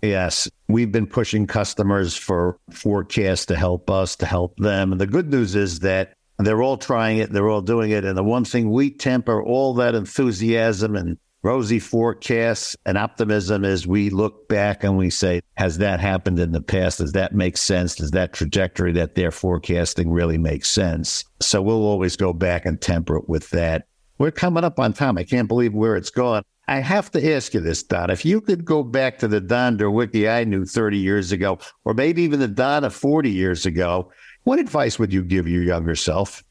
Yes, 0.02 0.48
we've 0.68 0.92
been 0.92 1.08
pushing 1.08 1.48
customers 1.48 2.16
for 2.16 2.60
forecasts 2.72 3.48
to 3.48 3.56
help 3.56 3.90
us, 3.90 4.16
to 4.18 4.26
help 4.26 4.56
them. 4.58 4.92
And 4.92 5.02
the 5.02 5.08
good 5.08 5.30
news 5.32 5.56
is 5.56 5.80
that 5.80 6.14
they're 6.38 6.62
all 6.62 6.78
trying 6.78 7.18
it, 7.18 7.32
they're 7.32 7.50
all 7.50 7.62
doing 7.62 7.90
it. 7.90 8.06
And 8.06 8.16
the 8.16 8.24
one 8.24 8.46
thing 8.46 8.70
we 8.70 8.92
temper 8.92 9.44
all 9.44 9.74
that 9.76 9.96
enthusiasm 9.96 10.96
and 10.96 11.18
rosy 11.48 11.80
forecasts 11.80 12.76
and 12.86 12.98
optimism 12.98 13.64
as 13.64 13.88
we 13.88 14.10
look 14.10 14.50
back 14.50 14.84
and 14.84 14.98
we 14.98 15.10
say, 15.10 15.40
has 15.56 15.78
that 15.78 15.98
happened 15.98 16.38
in 16.40 16.52
the 16.52 16.60
past? 16.60 16.98
Does 16.98 17.14
that 17.14 17.34
make 17.34 17.56
sense? 17.56 17.96
Does 17.96 18.12
that 18.12 18.34
trajectory 18.34 18.92
that 18.92 19.16
they're 19.16 19.32
forecasting 19.32 20.12
really 20.12 20.38
make 20.38 20.66
sense? 20.66 21.24
So 21.40 21.62
we'll 21.62 21.86
always 21.86 22.18
go 22.18 22.34
back 22.34 22.66
and 22.66 22.82
temper 22.82 23.16
it 23.16 23.30
with 23.30 23.50
that. 23.52 23.88
We're 24.18 24.32
coming 24.32 24.66
up 24.66 24.78
on 24.78 24.92
time. 24.92 25.18
I 25.18 25.24
can't 25.24 25.48
believe 25.48 25.74
where 25.74 25.96
it's 25.96 26.10
gone. 26.10 26.44
I 26.68 26.80
have 26.80 27.10
to 27.12 27.34
ask 27.34 27.54
you 27.54 27.62
this, 27.62 27.82
Don. 27.82 28.10
If 28.10 28.26
you 28.26 28.42
could 28.42 28.66
go 28.66 28.84
back 28.84 29.18
to 29.20 29.28
the 29.30 29.40
Don 29.40 29.78
Derewecki 29.78 30.30
I 30.30 30.44
knew 30.44 30.66
30 30.66 30.98
years 30.98 31.32
ago, 31.32 31.60
or 31.86 31.94
maybe 31.94 32.24
even 32.24 32.42
the 32.42 32.50
Don 32.50 32.84
of 32.84 32.94
40 32.94 33.32
years 33.32 33.66
ago, 33.66 34.12
what 34.44 34.60
advice 34.60 35.00
would 35.00 35.14
you 35.14 35.24
give 35.24 35.48
your 35.48 35.64
younger 35.64 35.96
self? 35.96 36.44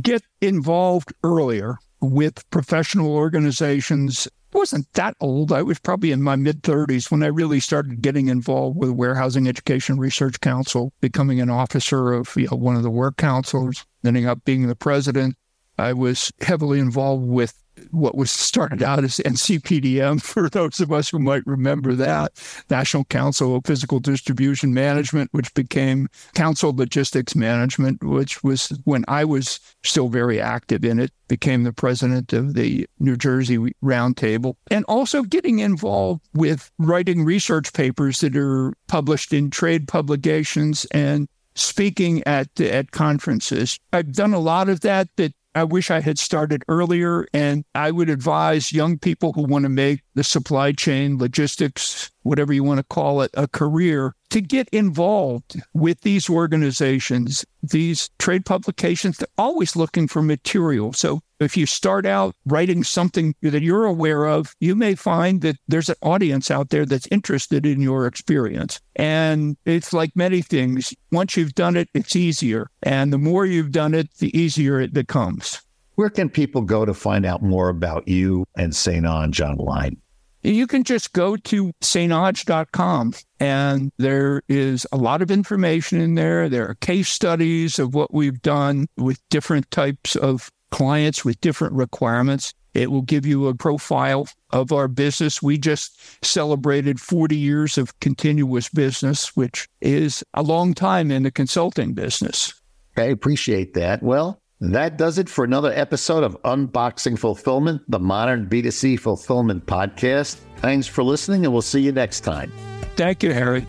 Get 0.00 0.22
involved 0.40 1.12
earlier 1.22 1.76
with 2.02 2.48
professional 2.50 3.14
organizations. 3.14 4.28
Wasn't 4.52 4.92
that 4.94 5.16
old. 5.20 5.52
I 5.52 5.62
was 5.62 5.78
probably 5.78 6.10
in 6.10 6.22
my 6.22 6.36
mid 6.36 6.62
30s 6.62 7.10
when 7.10 7.22
I 7.22 7.28
really 7.28 7.60
started 7.60 8.02
getting 8.02 8.28
involved 8.28 8.76
with 8.76 8.90
Warehousing 8.90 9.48
Education 9.48 9.98
Research 9.98 10.40
Council, 10.40 10.92
becoming 11.00 11.40
an 11.40 11.48
officer 11.48 12.12
of 12.12 12.34
you 12.36 12.48
know, 12.50 12.56
one 12.58 12.76
of 12.76 12.82
the 12.82 12.90
work 12.90 13.16
councils, 13.16 13.86
ending 14.04 14.26
up 14.26 14.44
being 14.44 14.66
the 14.66 14.76
president. 14.76 15.36
I 15.78 15.94
was 15.94 16.30
heavily 16.42 16.80
involved 16.80 17.26
with 17.26 17.61
what 17.92 18.16
was 18.16 18.30
started 18.30 18.82
out 18.82 19.04
as 19.04 19.18
NCPDM, 19.18 20.20
for 20.32 20.48
those 20.48 20.80
of 20.80 20.92
us 20.92 21.10
who 21.10 21.18
might 21.18 21.46
remember 21.46 21.94
that, 21.94 22.32
National 22.70 23.04
Council 23.04 23.56
of 23.56 23.64
Physical 23.64 24.00
Distribution 24.00 24.74
Management, 24.74 25.30
which 25.32 25.52
became 25.54 26.08
Council 26.34 26.74
Logistics 26.74 27.36
Management, 27.36 28.02
which 28.02 28.42
was 28.42 28.68
when 28.84 29.04
I 29.08 29.24
was 29.24 29.60
still 29.82 30.08
very 30.08 30.40
active 30.40 30.84
in 30.84 30.98
it, 30.98 31.12
became 31.28 31.62
the 31.62 31.72
president 31.72 32.32
of 32.32 32.54
the 32.54 32.86
New 32.98 33.16
Jersey 33.16 33.58
Roundtable, 33.82 34.56
and 34.70 34.84
also 34.86 35.22
getting 35.22 35.60
involved 35.60 36.22
with 36.34 36.70
writing 36.78 37.24
research 37.24 37.72
papers 37.72 38.20
that 38.20 38.36
are 38.36 38.72
published 38.86 39.32
in 39.32 39.50
trade 39.50 39.88
publications 39.88 40.84
and 40.86 41.28
speaking 41.54 42.22
at 42.24 42.60
at 42.60 42.90
conferences. 42.92 43.78
I've 43.92 44.12
done 44.12 44.32
a 44.32 44.38
lot 44.38 44.68
of 44.68 44.80
that 44.80 45.08
that 45.16 45.32
I 45.54 45.64
wish 45.64 45.90
I 45.90 46.00
had 46.00 46.18
started 46.18 46.64
earlier. 46.68 47.26
And 47.32 47.64
I 47.74 47.90
would 47.90 48.08
advise 48.08 48.72
young 48.72 48.98
people 48.98 49.32
who 49.32 49.42
want 49.42 49.64
to 49.64 49.68
make 49.68 50.02
the 50.14 50.24
supply 50.24 50.72
chain, 50.72 51.18
logistics, 51.18 52.10
whatever 52.22 52.52
you 52.52 52.64
want 52.64 52.78
to 52.78 52.84
call 52.84 53.22
it, 53.22 53.30
a 53.34 53.48
career 53.48 54.14
to 54.32 54.40
get 54.40 54.66
involved 54.70 55.60
with 55.74 56.00
these 56.00 56.30
organizations, 56.30 57.44
these 57.62 58.08
trade 58.18 58.46
publications. 58.46 59.18
They're 59.18 59.28
always 59.36 59.76
looking 59.76 60.08
for 60.08 60.22
material. 60.22 60.94
So 60.94 61.20
if 61.38 61.54
you 61.54 61.66
start 61.66 62.06
out 62.06 62.34
writing 62.46 62.82
something 62.82 63.34
that 63.42 63.62
you're 63.62 63.84
aware 63.84 64.24
of, 64.24 64.54
you 64.58 64.74
may 64.74 64.94
find 64.94 65.42
that 65.42 65.56
there's 65.68 65.90
an 65.90 65.96
audience 66.00 66.50
out 66.50 66.70
there 66.70 66.86
that's 66.86 67.06
interested 67.08 67.66
in 67.66 67.82
your 67.82 68.06
experience. 68.06 68.80
And 68.96 69.58
it's 69.66 69.92
like 69.92 70.16
many 70.16 70.40
things. 70.40 70.94
Once 71.10 71.36
you've 71.36 71.54
done 71.54 71.76
it, 71.76 71.90
it's 71.92 72.16
easier. 72.16 72.68
And 72.82 73.12
the 73.12 73.18
more 73.18 73.44
you've 73.44 73.72
done 73.72 73.92
it, 73.92 74.14
the 74.14 74.36
easier 74.36 74.80
it 74.80 74.94
becomes. 74.94 75.60
Where 75.96 76.08
can 76.08 76.30
people 76.30 76.62
go 76.62 76.86
to 76.86 76.94
find 76.94 77.26
out 77.26 77.42
more 77.42 77.68
about 77.68 78.08
you 78.08 78.46
and 78.56 78.74
St. 78.74 79.04
Onge 79.04 79.46
online? 79.46 79.98
You 80.42 80.66
can 80.66 80.82
just 80.82 81.12
go 81.12 81.36
to 81.36 81.72
stonge.com 81.80 83.14
and 83.38 83.92
there 83.98 84.42
is 84.48 84.86
a 84.90 84.96
lot 84.96 85.22
of 85.22 85.30
information 85.30 86.00
in 86.00 86.16
there. 86.16 86.48
There 86.48 86.68
are 86.68 86.74
case 86.74 87.08
studies 87.08 87.78
of 87.78 87.94
what 87.94 88.12
we've 88.12 88.42
done 88.42 88.88
with 88.96 89.20
different 89.28 89.70
types 89.70 90.16
of 90.16 90.50
clients 90.72 91.24
with 91.24 91.40
different 91.40 91.74
requirements. 91.74 92.52
It 92.74 92.90
will 92.90 93.02
give 93.02 93.24
you 93.24 93.46
a 93.46 93.54
profile 93.54 94.26
of 94.50 94.72
our 94.72 94.88
business. 94.88 95.42
We 95.42 95.58
just 95.58 96.24
celebrated 96.24 97.00
40 97.00 97.36
years 97.36 97.78
of 97.78 97.98
continuous 98.00 98.68
business, 98.68 99.36
which 99.36 99.68
is 99.80 100.24
a 100.34 100.42
long 100.42 100.74
time 100.74 101.10
in 101.10 101.22
the 101.22 101.30
consulting 101.30 101.92
business. 101.92 102.54
I 102.96 103.04
appreciate 103.04 103.74
that. 103.74 104.02
Well, 104.02 104.41
that 104.62 104.96
does 104.96 105.18
it 105.18 105.28
for 105.28 105.44
another 105.44 105.72
episode 105.72 106.22
of 106.22 106.40
Unboxing 106.42 107.18
Fulfillment, 107.18 107.82
the 107.88 107.98
modern 107.98 108.46
B2C 108.48 109.00
fulfillment 109.00 109.66
podcast. 109.66 110.36
Thanks 110.58 110.86
for 110.86 111.02
listening, 111.02 111.44
and 111.44 111.52
we'll 111.52 111.62
see 111.62 111.80
you 111.80 111.90
next 111.90 112.20
time. 112.20 112.52
Thank 112.94 113.24
you, 113.24 113.32
Harry. 113.32 113.66